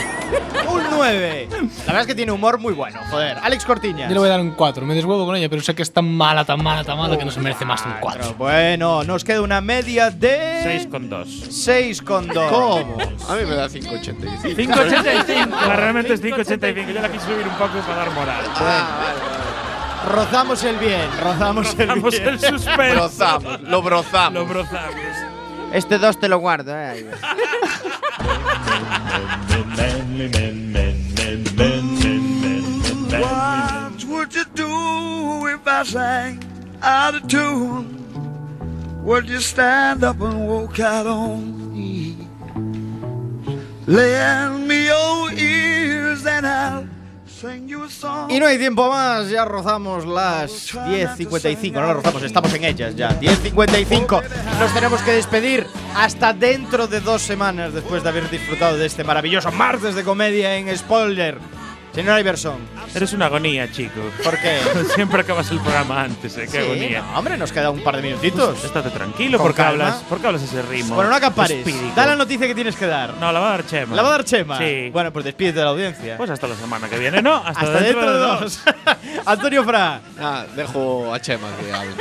[0.68, 1.48] Un 9.
[1.52, 3.38] La verdad es que tiene humor muy bueno, joder.
[3.40, 4.08] Alex Cortiñas.
[4.08, 4.84] Yo le voy a dar un 4.
[4.84, 7.24] Me deshuevo con ella, pero sé que es tan mala, tan mala, tan mala que
[7.24, 8.34] no se merece más de un 4.
[8.36, 11.28] Bueno, nos queda una media de 6 con 2.
[11.48, 12.52] 6 con 2.
[12.52, 12.96] ¿Cómo?
[13.28, 14.56] A mí me da 5,85.
[14.56, 15.66] 5,85.
[15.76, 16.92] Realmente es 5,85.
[16.92, 18.44] Yo la quise subir un poco para dar moral.
[20.06, 22.34] Rozamos el bien, rozamos, Rozamos el bien.
[22.34, 22.94] el suspense.
[22.94, 24.32] Brozamos, lo brozamos.
[24.34, 24.94] Lo brozamos.
[25.72, 26.86] Este 2 te lo guardo, eh.
[26.86, 27.06] ahí.
[33.20, 36.42] What would you do if I sang
[36.82, 38.02] out of tune?
[39.04, 42.16] Would you stand up and walk out on me?
[43.86, 46.85] Lend me your ears and I'll
[48.28, 52.96] Y no hay tiempo más, ya rozamos las 10.55, no las rozamos, estamos en ellas
[52.96, 53.18] ya.
[53.20, 54.22] 10.55,
[54.58, 59.04] nos tenemos que despedir hasta dentro de dos semanas después de haber disfrutado de este
[59.04, 61.38] maravilloso martes de comedia en Spoiler.
[61.96, 62.58] Señor Iverson,
[62.94, 64.00] Eres una agonía, chico.
[64.22, 64.58] ¿por qué?
[64.94, 66.42] Siempre acabas el programa antes, ¿eh?
[66.42, 67.00] Qué Sí, agonía.
[67.02, 68.50] no, hombre, nos queda un par de minutitos.
[68.50, 69.86] Pues estate tranquilo, porque calma.
[69.88, 70.94] hablas, porque hablas ese ritmo.
[70.94, 71.64] Bueno, no acapares.
[71.96, 73.14] Da la noticia que tienes que dar.
[73.14, 73.96] No, la va a dar Chema.
[73.96, 74.58] ¿La va a dar Chema?
[74.58, 74.90] Sí.
[74.92, 76.16] Bueno, pues despídete de la audiencia.
[76.18, 77.34] Pues hasta la semana que viene, ¿no?
[77.44, 78.60] Hasta, Hasta dentro de dos.
[79.26, 81.94] Antonio Fra, Ah, dejo a Chema que hable.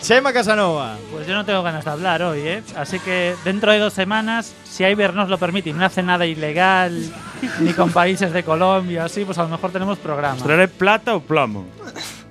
[0.00, 0.96] Chema Casanova.
[1.10, 2.62] Pues yo no tengo ganas de hablar hoy, ¿eh?
[2.76, 6.26] Así que dentro de dos semanas, si Iber nos lo permite y no hace nada
[6.26, 7.12] ilegal,
[7.60, 10.36] ni con países de Colombia, así, pues a lo mejor tenemos programa.
[10.42, 11.66] ¿Traeré plata o plomo?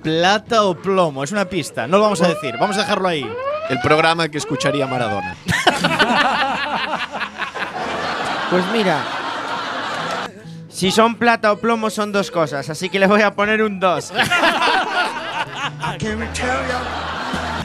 [0.02, 3.28] Plata o plomo, es una pista, no lo vamos a decir, vamos a dejarlo ahí.
[3.68, 5.36] El programa que escucharía Maradona.
[8.48, 9.00] Pues mira.
[10.68, 13.80] Si son plata o plomo son dos cosas, así que le voy a poner un
[13.80, 14.12] 2.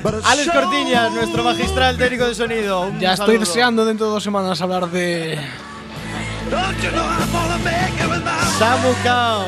[0.04, 2.82] Alex Cortiñas, nuestro magistral técnico de sonido.
[2.82, 5.40] Un Ya estoy deseando dentro de dos semanas hablar de.
[8.58, 9.46] Samu Kao.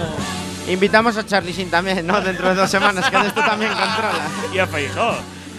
[0.67, 2.21] Invitamos a Charlie Sin también, ¿no?
[2.21, 4.27] Dentro de dos semanas, que de esto también controla.
[4.53, 5.15] Y a Feijó.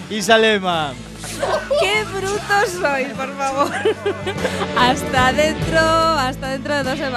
[0.08, 0.92] Y Salema.
[1.80, 3.70] ¡Qué brutos sois, por favor!
[4.78, 7.12] hasta dentro, hasta dentro de dos semanas.